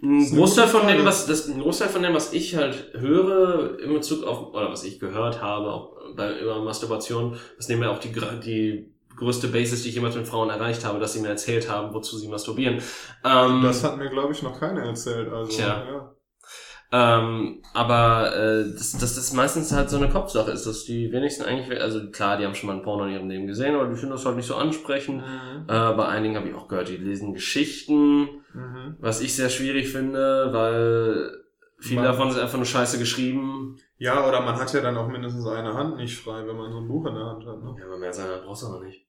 [0.03, 3.91] ein Großteil von dem, was das ein Großteil von dem, was ich halt höre in
[3.91, 7.97] Bezug auf oder was ich gehört habe auch bei über Masturbation, das nehmen wir auch
[7.97, 11.67] die die größte Basis, die ich jemals mit Frauen erreicht habe, dass sie mir erzählt
[11.67, 12.75] haben, wozu sie masturbieren.
[13.23, 15.33] Ähm, Das hat mir, glaube ich, noch keiner erzählt.
[15.33, 15.83] Also, Tja.
[15.83, 16.14] ja.
[16.91, 21.43] Ähm, aber äh, dass das, das meistens halt so eine Kopfsache ist, dass die wenigsten
[21.43, 23.95] eigentlich, also klar, die haben schon mal ein Porno in ihrem Leben gesehen, aber die
[23.95, 25.17] finden das halt nicht so ansprechend.
[25.17, 25.63] Mhm.
[25.67, 28.95] Äh, bei einigen habe ich auch gehört, die lesen Geschichten, Mhm.
[28.99, 31.31] was ich sehr schwierig finde, weil
[31.79, 33.77] viele Man- davon sind einfach nur scheiße geschrieben.
[33.97, 36.79] Ja, oder man hat ja dann auch mindestens eine Hand nicht frei, wenn man so
[36.79, 37.61] ein Buch in der Hand hat.
[37.63, 37.75] Ne?
[37.79, 39.05] Ja, aber mehr als einer brauchst du noch nicht.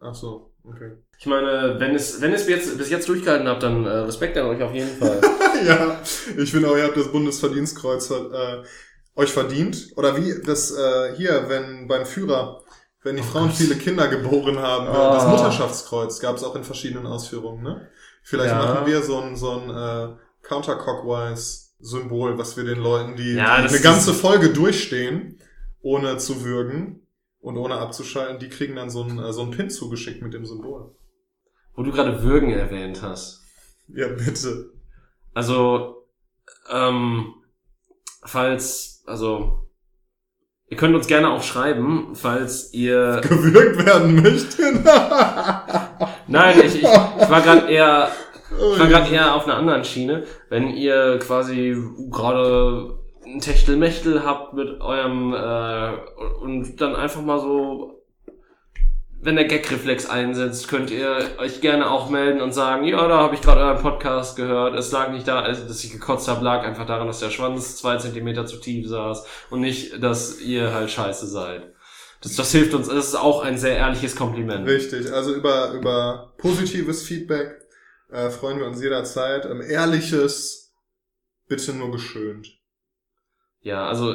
[0.00, 0.92] Ach so, okay.
[1.18, 4.36] Ich meine, wenn es, wenn es bis jetzt, bis jetzt durchgehalten habt, dann äh, Respekt
[4.36, 5.20] an euch auf jeden Fall.
[5.66, 6.00] ja,
[6.36, 8.62] ich finde auch, ihr habt das Bundesverdienstkreuz äh,
[9.16, 9.92] euch verdient.
[9.96, 12.62] Oder wie das äh, hier, wenn beim Führer,
[13.02, 13.56] wenn die Oh Frauen Gott.
[13.56, 15.12] viele Kinder geboren haben, Oh.
[15.14, 17.62] das Mutterschaftskreuz gab es auch in verschiedenen Ausführungen.
[17.62, 17.88] Ne?
[18.22, 18.58] Vielleicht Ja.
[18.58, 23.80] machen wir so ein, so ein äh, Counterclockwise-Symbol, was wir den Leuten, die, Ja, eine
[23.80, 25.38] ganze Folge durchstehen,
[25.80, 27.06] ohne zu würgen
[27.40, 30.44] und ohne abzuschalten, die kriegen dann so ein, äh, so ein Pin zugeschickt mit dem
[30.44, 30.94] Symbol.
[31.74, 33.42] Wo du gerade Würgen erwähnt hast.
[33.88, 34.70] Ja, bitte.
[35.38, 36.02] Also,
[36.68, 37.32] ähm,
[38.24, 39.68] falls, also,
[40.66, 44.82] ihr könnt uns gerne auch schreiben, falls ihr, Gewürgt werden möchten.
[46.26, 48.08] nein, ich, ich, ich war gerade eher,
[48.50, 51.76] ich war gerade eher auf einer anderen Schiene, wenn ihr quasi
[52.10, 55.92] gerade ein Techtelmechtel habt mit eurem, äh,
[56.42, 57.97] und dann einfach mal so,
[59.20, 63.34] wenn der Gag-Reflex einsetzt, könnt ihr euch gerne auch melden und sagen, ja, da habe
[63.34, 64.78] ich gerade euren Podcast gehört.
[64.78, 67.76] Es lag nicht da, also, dass ich gekotzt habe, lag einfach daran, dass der Schwanz
[67.76, 71.72] zwei Zentimeter zu tief saß und nicht, dass ihr halt scheiße seid.
[72.20, 72.88] Das, das hilft uns.
[72.88, 74.66] Das ist auch ein sehr ehrliches Kompliment.
[74.68, 77.60] Richtig, also über, über positives Feedback
[78.10, 79.46] äh, freuen wir uns jederzeit.
[79.46, 80.72] Ähm, ehrliches,
[81.48, 82.48] bitte nur geschönt.
[83.60, 84.14] Ja, also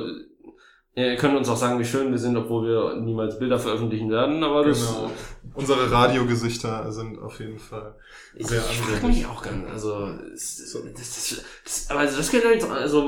[0.95, 4.43] ihr könnt uns auch sagen, wie schön wir sind, obwohl wir niemals Bilder veröffentlichen werden,
[4.43, 5.11] aber das Genau.
[5.55, 7.95] Unsere Radiogesichter sind auf jeden Fall
[8.39, 10.79] sehr ich frage mich auch ganz, also es- So.
[10.79, 13.07] das, das, das, aber also das geht halt also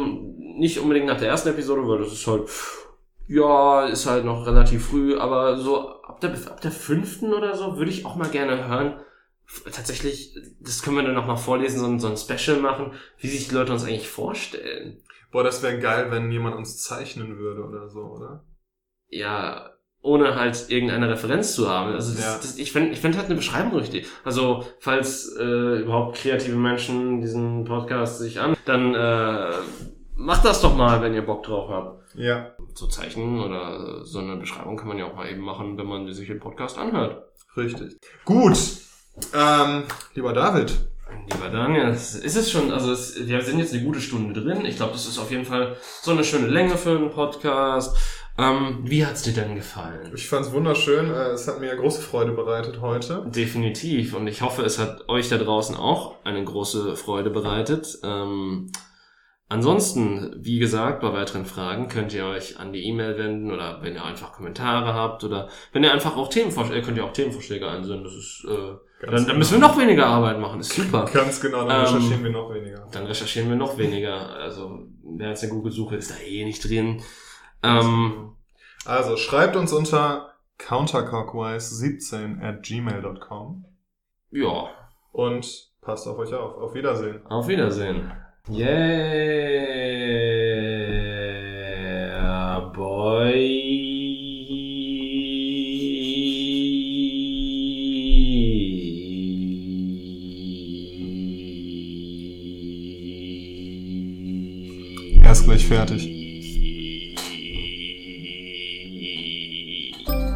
[0.57, 2.43] nicht unbedingt nach der ersten Episode, weil das ist halt
[3.27, 7.77] ja, ist halt noch relativ früh, aber so ab der ab der fünften oder so
[7.77, 8.99] würde ich auch mal gerne hören.
[9.71, 13.27] Tatsächlich, das können wir dann noch mal vorlesen, so ein, so ein Special machen, wie
[13.27, 14.97] sich die Leute uns eigentlich vorstellen.
[15.35, 18.45] Boah, das wäre geil, wenn jemand uns zeichnen würde oder so, oder?
[19.09, 19.69] ja,
[20.01, 21.91] ohne halt irgendeine Referenz zu haben.
[21.91, 22.37] Also das, Ja.
[22.37, 24.07] das, ich finde ich find halt eine Beschreibung richtig.
[24.23, 29.51] Also falls äh, überhaupt kreative Menschen diesen Podcast sich an, dann äh,
[30.15, 32.15] macht das doch mal, wenn ihr Bock drauf habt.
[32.15, 35.87] Ja, So Zeichen oder so eine Beschreibung kann man ja auch mal eben machen, wenn
[35.87, 37.25] man sich den Podcast anhört.
[37.57, 37.97] richtig.
[38.23, 38.57] Gut.
[39.33, 39.83] Ähm,
[40.13, 40.77] lieber David,
[41.31, 44.65] Lieber Daniel, es ist es schon, also es, wir sind jetzt eine gute Stunde drin.
[44.65, 47.97] Ich glaube, das ist auf jeden Fall so eine schöne Länge für einen Podcast.
[48.37, 50.11] Ähm, wie hat's dir denn gefallen?
[50.13, 51.09] ich fand's wunderschön.
[51.09, 53.23] Äh, Es hat mir große Freude bereitet heute.
[53.27, 54.13] Definitiv.
[54.13, 57.97] Und ich hoffe, es hat euch da draußen auch eine große Freude bereitet.
[58.03, 58.71] Ähm,
[59.49, 63.95] ansonsten, wie gesagt, bei weiteren Fragen könnt ihr euch an die E-Mail wenden oder wenn
[63.95, 68.03] ihr einfach Kommentare habt oder wenn ihr einfach auch Themenvorschläge, könnt ihr auch Themenvorschläge einsenden.
[68.03, 68.75] Das ist, äh,
[69.05, 70.59] dann, dann müssen wir noch weniger Arbeit machen.
[70.59, 71.05] Ist super.
[71.13, 72.87] Ganz genau, dann Ähm, recherchieren wir noch weniger.
[72.91, 74.29] Dann recherchieren wir noch weniger.
[74.35, 77.01] Also, wer jetzt eine Google-Suche ist da eh nicht drin.
[77.61, 78.35] Ähm,
[78.85, 83.65] Also schreibt uns unter counterclockwise17 at gmail.com
[84.31, 84.69] ja,
[85.11, 86.57] und passt auf euch auf.
[86.57, 87.25] Auf Wiedersehen.
[87.27, 88.11] auf Wiedersehen.
[88.47, 88.61] Yeah,
[92.75, 93.33] boy.
[105.23, 106.07] Er ist gleich fertig.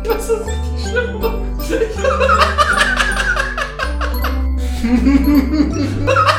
[0.03, 1.21] Das ist richtig schlimm.